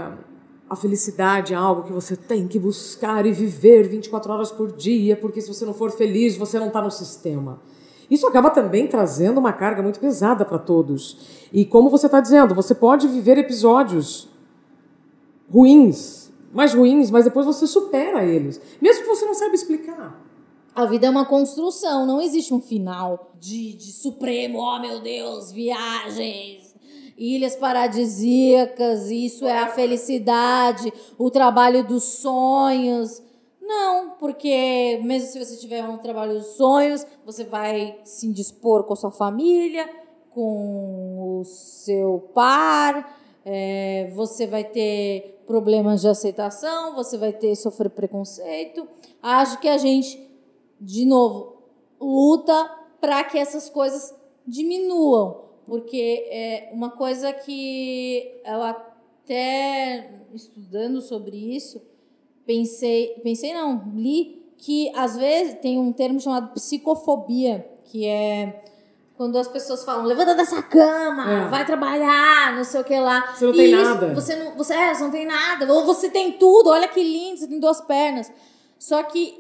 a 0.69 0.75
felicidade 0.75 1.53
é 1.53 1.57
algo 1.57 1.83
que 1.83 1.93
você 1.93 2.17
tem 2.17 2.49
que 2.49 2.59
buscar 2.59 3.27
e 3.27 3.33
viver 3.33 3.87
24 3.87 4.33
horas 4.33 4.51
por 4.51 4.73
dia, 4.73 5.15
porque 5.15 5.41
se 5.41 5.53
você 5.53 5.67
não 5.67 5.75
for 5.75 5.91
feliz, 5.91 6.37
você 6.37 6.59
não 6.59 6.69
está 6.69 6.81
no 6.81 6.91
sistema. 6.91 7.61
Isso 8.11 8.27
acaba 8.27 8.51
também 8.51 8.87
trazendo 8.87 9.39
uma 9.39 9.53
carga 9.53 9.83
muito 9.83 10.01
pesada 10.01 10.45
para 10.45 10.59
todos. 10.59 11.49
E 11.53 11.65
como 11.65 11.91
você 11.91 12.07
está 12.07 12.21
dizendo, 12.21 12.55
você 12.55 12.75
pode 12.75 13.07
viver 13.07 13.37
episódios 13.37 14.29
ruins, 15.51 16.33
mais 16.53 16.73
ruins, 16.73 17.11
mas 17.11 17.25
depois 17.25 17.45
você 17.45 17.67
supera 17.67 18.25
eles, 18.25 18.61
mesmo 18.81 19.03
que 19.03 19.09
você 19.09 19.27
não 19.27 19.35
saiba 19.35 19.55
explicar. 19.55 20.30
A 20.81 20.87
vida 20.87 21.07
é 21.07 21.11
uma 21.11 21.27
construção, 21.27 22.07
não 22.07 22.23
existe 22.23 22.55
um 22.55 22.61
final 22.61 23.33
de, 23.39 23.75
de 23.75 23.93
supremo, 23.93 24.61
oh 24.61 24.81
meu 24.81 24.99
Deus, 25.03 25.53
viagens, 25.53 26.75
ilhas 27.19 27.55
paradisíacas, 27.55 29.11
isso 29.11 29.45
é 29.45 29.59
a 29.59 29.69
felicidade, 29.69 30.91
o 31.19 31.31
trabalho 31.31 31.87
dos 31.87 32.03
sonhos. 32.05 33.23
Não, 33.61 34.13
porque 34.13 34.99
mesmo 35.03 35.29
se 35.29 35.45
você 35.45 35.55
tiver 35.59 35.85
um 35.85 35.99
trabalho 35.99 36.33
dos 36.39 36.57
sonhos, 36.57 37.07
você 37.27 37.45
vai 37.45 37.99
se 38.03 38.33
dispor 38.33 38.85
com 38.85 38.95
a 38.95 38.97
sua 38.97 39.11
família, 39.11 39.87
com 40.31 41.41
o 41.41 41.45
seu 41.45 42.31
par, 42.33 43.21
é, 43.45 44.11
você 44.15 44.47
vai 44.47 44.65
ter 44.65 45.43
problemas 45.47 46.01
de 46.01 46.09
aceitação, 46.09 46.95
você 46.95 47.19
vai 47.19 47.35
ter 47.35 47.55
sofrer 47.55 47.91
preconceito. 47.91 48.89
Acho 49.23 49.61
que 49.61 49.69
a 49.69 49.77
gente 49.77 50.30
de 50.81 51.05
novo, 51.05 51.63
luta 52.01 52.79
para 53.01 53.23
que 53.25 53.39
essas 53.39 53.69
coisas 53.69 54.15
diminuam. 54.47 55.51
Porque 55.67 56.27
é 56.31 56.71
uma 56.73 56.91
coisa 56.91 57.33
que 57.33 58.41
eu 58.45 58.63
até 58.63 60.11
estudando 60.35 61.01
sobre 61.01 61.37
isso, 61.37 61.81
pensei, 62.45 63.21
pensei 63.23 63.55
não, 63.55 63.93
li 63.95 64.53
que 64.59 64.91
às 64.97 65.17
vezes 65.17 65.59
tem 65.61 65.79
um 65.79 65.93
termo 65.93 66.21
chamado 66.21 66.53
psicofobia, 66.53 67.67
que 67.85 68.07
é 68.07 68.65
quando 69.21 69.37
as 69.37 69.49
pessoas 69.49 69.85
falam, 69.85 70.07
levanta 70.07 70.35
dessa 70.35 70.63
cama, 70.63 71.31
é. 71.31 71.49
vai 71.49 71.67
trabalhar, 71.67 72.57
não 72.57 72.65
sei 72.65 72.81
o 72.81 72.85
que 72.85 72.99
lá. 72.99 73.35
Você 73.35 73.45
não 73.45 73.53
tem 73.53 73.67
isso, 73.67 73.85
nada. 73.85 74.15
Você 74.15 74.37
não, 74.37 74.57
você, 74.57 74.73
é, 74.73 74.95
você 74.95 75.03
não 75.03 75.11
tem 75.11 75.27
nada. 75.27 75.71
Ou 75.71 75.85
você 75.85 76.09
tem 76.09 76.33
tudo, 76.33 76.71
olha 76.71 76.89
que 76.89 77.03
lindo, 77.03 77.39
você 77.39 77.47
tem 77.47 77.61
duas 77.61 77.83
pernas. 77.83 78.33
Só 78.79 79.03
que 79.03 79.40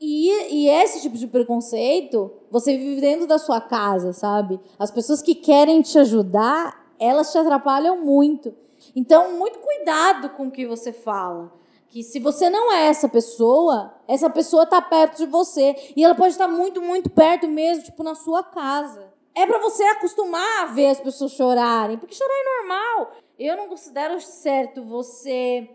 e, 0.00 0.30
e 0.54 0.68
esse 0.68 1.00
tipo 1.00 1.16
de 1.16 1.26
preconceito, 1.26 2.30
você 2.50 2.76
vive 2.76 3.00
dentro 3.00 3.26
da 3.26 3.38
sua 3.38 3.60
casa, 3.60 4.12
sabe? 4.12 4.60
As 4.78 4.90
pessoas 4.90 5.22
que 5.22 5.34
querem 5.34 5.80
te 5.82 5.98
ajudar, 5.98 6.92
elas 6.98 7.32
te 7.32 7.38
atrapalham 7.38 8.04
muito. 8.04 8.54
Então, 8.94 9.32
muito 9.32 9.58
cuidado 9.58 10.30
com 10.30 10.48
o 10.48 10.50
que 10.50 10.66
você 10.66 10.92
fala. 10.92 11.52
Que 11.88 12.02
se 12.02 12.20
você 12.20 12.50
não 12.50 12.72
é 12.72 12.88
essa 12.88 13.08
pessoa, 13.08 13.94
essa 14.06 14.28
pessoa 14.28 14.64
está 14.64 14.82
perto 14.82 15.16
de 15.16 15.26
você. 15.26 15.74
E 15.96 16.04
ela 16.04 16.14
pode 16.14 16.32
estar 16.32 16.48
muito, 16.48 16.82
muito 16.82 17.08
perto 17.08 17.48
mesmo, 17.48 17.84
tipo 17.84 18.02
na 18.02 18.14
sua 18.14 18.42
casa. 18.42 19.06
É 19.34 19.46
para 19.46 19.58
você 19.58 19.82
acostumar 19.84 20.62
a 20.62 20.66
ver 20.66 20.88
as 20.88 21.00
pessoas 21.00 21.32
chorarem, 21.32 21.98
porque 21.98 22.14
chorar 22.14 22.34
é 22.34 22.60
normal. 22.60 23.12
Eu 23.38 23.56
não 23.56 23.68
considero 23.68 24.20
certo 24.20 24.82
você 24.82 25.70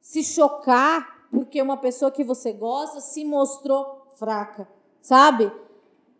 se 0.00 0.24
chocar 0.24 1.17
porque 1.30 1.60
uma 1.60 1.76
pessoa 1.76 2.10
que 2.10 2.24
você 2.24 2.52
gosta 2.52 3.00
se 3.00 3.24
mostrou 3.24 4.06
fraca, 4.18 4.68
sabe? 5.00 5.50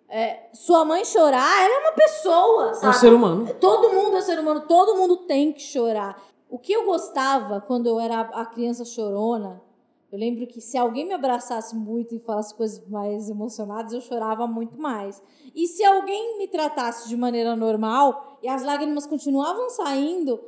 É, 0.08 0.48
sua 0.54 0.84
mãe 0.84 1.04
chorar, 1.04 1.64
ela 1.64 1.74
é 1.74 1.78
uma 1.80 1.92
pessoa, 1.92 2.74
sabe? 2.74 2.86
É 2.86 2.90
um 2.90 2.92
ser 2.92 3.12
humano. 3.12 3.54
Todo 3.60 3.92
mundo 3.92 4.16
é 4.16 4.20
ser 4.22 4.38
humano, 4.38 4.60
todo 4.62 4.96
mundo 4.96 5.18
tem 5.18 5.52
que 5.52 5.60
chorar. 5.60 6.22
O 6.48 6.58
que 6.58 6.72
eu 6.72 6.86
gostava 6.86 7.60
quando 7.60 7.86
eu 7.86 8.00
era 8.00 8.20
a 8.20 8.46
criança 8.46 8.84
chorona, 8.84 9.62
eu 10.10 10.18
lembro 10.18 10.46
que 10.46 10.60
se 10.62 10.78
alguém 10.78 11.06
me 11.06 11.12
abraçasse 11.12 11.76
muito 11.76 12.14
e 12.14 12.18
falasse 12.18 12.54
coisas 12.54 12.82
mais 12.88 13.28
emocionadas, 13.28 13.92
eu 13.92 14.00
chorava 14.00 14.46
muito 14.46 14.80
mais. 14.80 15.22
E 15.54 15.66
se 15.66 15.84
alguém 15.84 16.38
me 16.38 16.48
tratasse 16.48 17.06
de 17.08 17.16
maneira 17.16 17.54
normal 17.54 18.38
e 18.42 18.48
as 18.48 18.64
lágrimas 18.64 19.06
continuavam 19.06 19.68
saindo, 19.68 20.40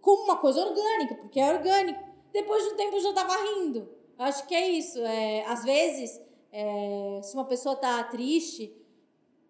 como 0.00 0.24
uma 0.24 0.36
coisa 0.36 0.60
orgânica, 0.60 1.14
porque 1.14 1.38
é 1.38 1.54
orgânico, 1.54 2.13
depois 2.34 2.64
do 2.64 2.74
tempo 2.74 2.96
eu 2.96 3.00
já 3.00 3.12
tava 3.12 3.32
rindo. 3.36 3.88
Eu 4.18 4.24
acho 4.26 4.46
que 4.46 4.54
é 4.54 4.68
isso. 4.68 4.98
É, 4.98 5.46
às 5.46 5.64
vezes, 5.64 6.20
é, 6.52 7.20
se 7.22 7.34
uma 7.34 7.44
pessoa 7.44 7.76
tá 7.76 8.02
triste 8.04 8.76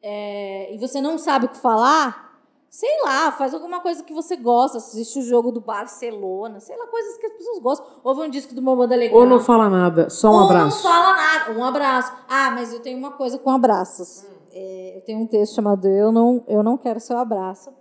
é, 0.03 0.73
e 0.73 0.79
você 0.79 1.01
não 1.01 1.17
sabe 1.17 1.47
o 1.47 1.49
que 1.49 1.57
falar, 1.57 2.39
sei 2.69 3.03
lá, 3.03 3.33
faz 3.33 3.55
alguma 3.55 3.81
coisa 3.81 4.05
que 4.05 4.13
você 4.13 4.37
gosta, 4.37 4.77
assiste 4.79 5.19
o 5.19 5.23
jogo 5.23 5.51
do 5.51 5.61
Barcelona, 5.61 6.61
sei 6.61 6.77
lá, 6.77 6.87
coisas 6.87 7.17
que 7.17 7.27
as 7.27 7.33
pessoas 7.33 7.59
gostam. 7.59 7.87
Ouve 8.05 8.21
um 8.21 8.29
disco 8.31 8.55
do 8.55 8.61
uma 8.61 8.77
banda 8.77 8.95
legal. 8.95 9.19
Ou 9.19 9.27
não 9.27 9.41
fala 9.41 9.71
nada, 9.71 10.11
só 10.11 10.29
um 10.29 10.35
Ou 10.35 10.45
abraço. 10.45 10.77
não 10.77 10.93
fala 10.93 11.17
nada, 11.17 11.59
um 11.59 11.65
abraço. 11.65 12.13
Ah, 12.29 12.51
mas 12.51 12.73
eu 12.73 12.81
tenho 12.81 12.99
uma 12.99 13.13
coisa 13.13 13.39
com 13.39 13.51
abraços. 13.51 14.25
Hum. 14.25 14.35
É, 14.53 14.99
eu 14.99 15.01
tenho 15.01 15.21
um 15.21 15.27
texto 15.27 15.55
chamado 15.57 15.89
Eu 15.89 16.13
Não, 16.13 16.45
eu 16.47 16.63
não 16.63 16.77
Quero 16.77 17.01
Seu 17.01 17.17
Abraço. 17.19 17.73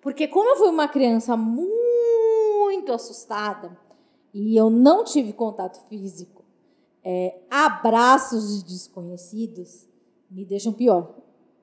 Porque 0.00 0.28
como 0.28 0.48
eu 0.50 0.56
fui 0.56 0.68
uma 0.68 0.86
criança 0.86 1.36
muito 1.36 2.92
assustada, 2.92 3.76
e 4.32 4.56
eu 4.56 4.70
não 4.70 5.04
tive 5.04 5.32
contato 5.32 5.80
físico, 5.88 6.44
é, 7.02 7.40
abraços 7.50 8.62
de 8.62 8.72
desconhecidos 8.72 9.86
me 10.30 10.44
deixam 10.44 10.72
pior. 10.72 11.14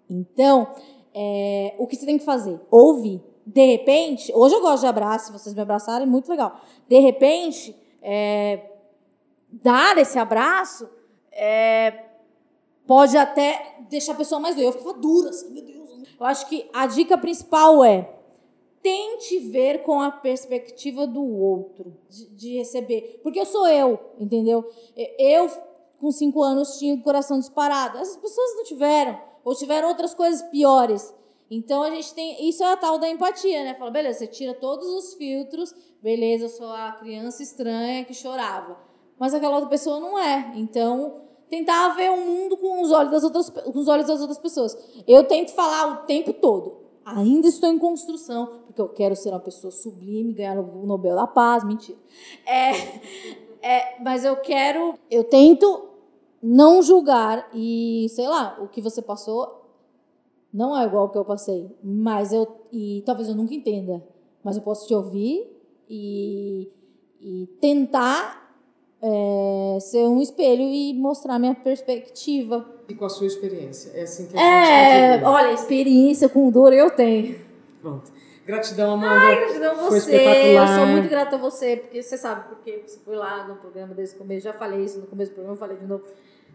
Então, 0.10 0.68
é, 1.14 1.76
o 1.78 1.88
que 1.88 1.96
você 1.96 2.06
tem 2.06 2.18
que 2.18 2.26
fazer? 2.26 2.60
Ouvir. 2.70 3.22
De 3.46 3.66
repente, 3.66 4.32
hoje 4.36 4.56
eu 4.56 4.62
gosto 4.62 4.82
de 4.82 4.88
abraço, 4.88 5.28
se 5.28 5.32
vocês 5.32 5.56
me 5.56 5.62
abraçarem, 5.62 6.06
é 6.06 6.10
muito 6.10 6.30
legal. 6.30 6.60
De 6.88 7.00
repente, 7.00 7.76
é, 8.02 8.72
dar 9.50 9.98
esse 9.98 10.20
abraço 10.20 10.90
é, 11.32 12.06
pode 12.86 13.16
até 13.16 13.78
deixar 13.90 14.14
a 14.14 14.16
pessoa 14.16 14.40
mais 14.40 14.56
doida. 14.56 14.70
Eu 14.70 14.74
ficava 14.74 14.98
dura, 14.98 15.30
assim, 15.30 15.50
meu 15.50 15.64
Deus. 15.64 15.90
Eu 16.20 16.26
acho 16.26 16.48
que 16.48 16.70
a 16.74 16.88
dica 16.88 17.18
principal 17.18 17.84
é 17.84 18.17
tente 18.82 19.40
ver 19.40 19.84
com 19.84 20.02
a 20.02 20.12
perspectiva 20.12 21.06
do 21.06 21.24
outro, 21.24 21.98
de, 22.10 22.30
de, 22.36 22.58
receber. 22.58 23.20
Porque 23.24 23.40
eu 23.40 23.46
sou 23.46 23.68
eu, 23.68 24.00
entendeu? 24.20 24.66
Eu, 25.18 25.50
com 26.00 26.12
cinco 26.12 26.44
anos, 26.44 26.78
tinha 26.78 26.94
o 26.94 27.02
coração 27.02 27.40
disparado. 27.40 27.98
Essas 27.98 28.18
pessoas 28.18 28.56
não 28.56 28.64
tiveram, 28.64 29.20
ou 29.44 29.56
tiveram 29.56 29.90
outras 29.90 30.14
coisas 30.14 30.42
piores. 30.50 31.14
Então 31.50 31.82
a 31.82 31.90
gente 31.90 32.14
tem. 32.14 32.48
Isso 32.48 32.64
é 32.64 32.72
a 32.72 32.78
tal 32.78 33.00
da 33.00 33.10
empatia, 33.10 33.64
né? 33.64 33.74
Fala, 33.76 33.92
beleza, 33.92 34.20
você 34.20 34.28
tira 34.28 34.54
todos 34.54 34.88
os 34.88 35.14
filtros, 35.16 35.74
beleza, 36.02 36.46
eu 36.46 36.50
sou 36.50 36.68
a 36.68 36.92
criança 36.94 37.42
estranha 37.42 38.04
que 38.04 38.14
chorava. 38.14 38.78
Mas 39.18 39.34
aquela 39.34 39.56
outra 39.56 39.70
pessoa 39.70 40.00
não 40.00 40.20
é. 40.20 40.54
Então, 40.56 41.22
tentar 41.50 41.90
ver 41.90 42.12
o 42.12 42.18
mundo 42.18 42.58
com 42.58 42.82
os 42.82 42.92
olhos 42.92 43.12
das 43.12 43.24
outras, 43.24 43.50
com 43.50 43.80
os 43.80 43.88
olhos 43.88 44.08
das 44.08 44.20
outras 44.20 44.38
pessoas. 44.38 44.78
Eu 45.08 45.24
tento 45.24 45.52
falar 45.54 45.94
o 45.94 46.06
tempo 46.06 46.34
todo. 46.34 46.87
Ainda 47.16 47.48
estou 47.48 47.70
em 47.70 47.80
construção, 47.80 48.64
porque 48.66 48.82
eu 48.82 48.90
quero 48.90 49.16
ser 49.16 49.30
uma 49.30 49.40
pessoa 49.40 49.72
sublime, 49.72 50.34
ganhar 50.34 50.60
o 50.60 50.86
Nobel 50.86 51.16
da 51.16 51.26
Paz, 51.26 51.64
mentira. 51.64 51.98
É, 52.46 52.72
é, 53.62 54.04
mas 54.04 54.26
eu 54.26 54.36
quero, 54.38 54.96
eu 55.10 55.24
tento 55.24 55.88
não 56.44 56.82
julgar 56.82 57.50
e, 57.54 58.08
sei 58.10 58.28
lá, 58.28 58.58
o 58.62 58.68
que 58.68 58.82
você 58.82 59.02
passou 59.02 59.58
não 60.54 60.78
é 60.78 60.86
igual 60.86 61.04
ao 61.04 61.10
que 61.10 61.18
eu 61.18 61.24
passei, 61.24 61.74
mas 61.82 62.34
eu, 62.34 62.46
e 62.72 63.04
talvez 63.06 63.30
eu 63.30 63.36
nunca 63.36 63.54
entenda, 63.54 64.06
mas 64.44 64.58
eu 64.58 64.62
posso 64.62 64.86
te 64.86 64.94
ouvir 64.94 65.50
e, 65.90 66.70
e 67.22 67.48
tentar 67.62 68.47
é, 69.02 69.78
ser 69.80 70.04
um 70.08 70.22
espelho 70.22 70.62
e 70.62 70.94
mostrar 70.94 71.38
minha 71.40 71.54
perspectiva. 71.56 72.66
E 72.90 72.94
com 72.94 73.06
a 73.06 73.10
sua 73.10 73.28
experiência. 73.28 73.92
É 73.96 74.04
assim 74.04 74.28
que 74.28 74.38
a 74.38 74.42
É, 74.42 75.14
gente 75.16 75.26
olha, 75.26 75.52
experiência 75.54 76.30
com 76.30 76.50
dor 76.50 76.74
eu 76.74 76.90
tenho. 76.92 77.36
Pronto. 77.82 78.12
Gratidão, 78.46 78.94
Amanda. 78.94 79.14
Ai, 79.14 79.36
gratidão 79.36 79.72
a 79.72 79.90
você. 79.90 80.16
Eu 80.58 80.68
sou 80.68 80.86
muito 80.86 81.10
grata 81.10 81.36
a 81.36 81.40
você, 81.40 81.76
porque 81.78 82.02
você 82.02 82.18
sabe 82.18 82.48
porque 82.48 82.82
você 82.88 82.98
foi 83.04 83.16
lá 83.18 83.46
no 83.46 83.56
programa 83.56 83.94
desse 83.94 84.16
começo. 84.16 84.46
Já 84.46 84.54
falei 84.54 84.86
isso 84.86 85.00
no 85.00 85.06
começo 85.08 85.32
do 85.32 85.36
programa, 85.36 85.58
falei 85.58 85.76
de 85.78 85.86
novo. 85.86 86.04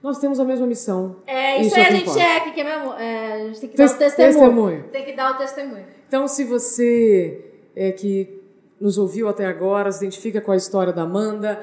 Nós 0.02 0.18
temos 0.18 0.40
a 0.40 0.44
mesma 0.44 0.66
missão. 0.66 1.16
É, 1.26 1.58
isso, 1.60 1.66
Isso 1.68 1.76
aí 1.76 1.82
é 1.82 1.86
a 1.86 1.90
o 1.90 1.92
gente 1.92 2.02
importa. 2.08 2.20
é, 2.22 2.40
que, 2.40 2.50
que 2.52 2.60
é 2.60 2.64
mesmo. 2.64 2.92
é, 2.94 3.32
a 3.34 3.38
gente 3.46 3.60
tem 3.60 3.68
que 3.68 3.76
Tes- 3.76 3.90
dar 3.90 3.96
o 3.96 3.98
testemunho. 3.98 4.32
testemunho. 4.40 4.84
Tem 4.90 5.04
que 5.04 5.12
dar 5.12 5.34
o 5.34 5.38
testemunho. 5.38 5.84
Então, 6.08 6.26
se 6.26 6.44
você 6.44 7.44
é, 7.76 7.92
que 7.92 8.40
nos 8.80 8.96
ouviu 8.98 9.28
até 9.28 9.44
agora, 9.46 9.92
se 9.92 9.98
identifica 10.02 10.40
com 10.40 10.50
a 10.50 10.56
história 10.56 10.92
da 10.94 11.02
Amanda, 11.02 11.60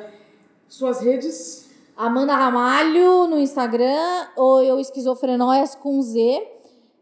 suas 0.69 1.01
redes. 1.01 1.67
Amanda 1.97 2.33
Ramalho 2.33 3.27
no 3.27 3.39
Instagram, 3.39 4.27
ou 4.37 4.63
eu 4.63 4.79
Esquizofrenóias 4.79 5.75
com 5.75 6.01
Z 6.01 6.47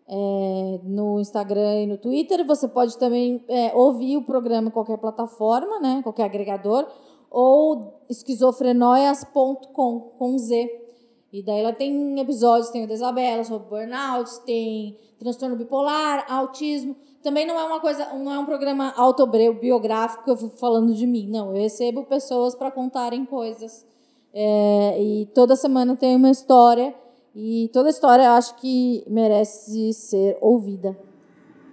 é, 0.08 0.80
no 0.84 1.20
Instagram 1.20 1.84
e 1.84 1.86
no 1.86 1.98
Twitter. 1.98 2.46
Você 2.48 2.68
pode 2.68 2.98
também 2.98 3.44
é, 3.48 3.72
ouvir 3.76 4.18
o 4.18 4.24
programa 4.24 4.70
em 4.70 4.72
qualquer 4.72 4.98
plataforma, 4.98 5.80
né? 5.80 6.02
Qualquer 6.02 6.24
agregador, 6.24 6.88
ou 7.30 8.02
esquizofrenóias.com 8.10 10.00
com 10.18 10.38
Z. 10.40 10.84
E 11.32 11.44
daí 11.44 11.60
ela 11.60 11.74
tem 11.74 12.20
episódios, 12.20 12.70
tem 12.70 12.86
o 12.86 12.88
da 12.88 12.94
Isabela 12.94 13.44
sobre 13.44 13.68
burnout, 13.68 14.40
tem 14.46 14.98
transtorno 15.20 15.58
bipolar, 15.58 16.26
autismo 16.28 16.96
também 17.24 17.46
não 17.46 17.60
é 17.60 17.64
uma 17.64 17.80
coisa, 17.80 18.06
não 18.14 18.32
é 18.32 18.40
um 18.40 18.46
programa 18.46 18.94
autobiográfico 18.96 20.36
falando 20.60 20.94
de 20.94 21.06
mim. 21.06 21.28
Não, 21.30 21.56
eu 21.56 21.62
recebo 21.62 22.04
pessoas 22.04 22.56
para 22.56 22.72
contarem 22.72 23.26
coisas. 23.26 23.86
É, 24.34 25.02
e 25.02 25.26
toda 25.34 25.56
semana 25.56 25.96
tem 25.96 26.16
uma 26.16 26.30
história. 26.30 26.94
E 27.36 27.70
toda 27.74 27.90
história 27.90 28.24
eu 28.24 28.32
acho 28.32 28.56
que 28.56 29.04
merece 29.08 29.94
ser 29.94 30.38
ouvida. 30.42 30.98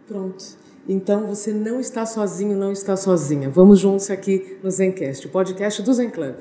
Pronto. 0.06 0.44
Então 0.88 1.26
você 1.26 1.52
não 1.52 1.80
está 1.80 2.04
sozinho, 2.04 2.56
não 2.56 2.70
está 2.70 2.96
sozinha. 2.96 3.48
Vamos 3.48 3.78
juntos 3.78 4.10
aqui 4.10 4.58
no 4.62 4.70
Zencast, 4.70 5.26
o 5.26 5.30
podcast 5.30 5.82
do 5.82 5.92
Zen 5.92 6.10
Club. 6.10 6.36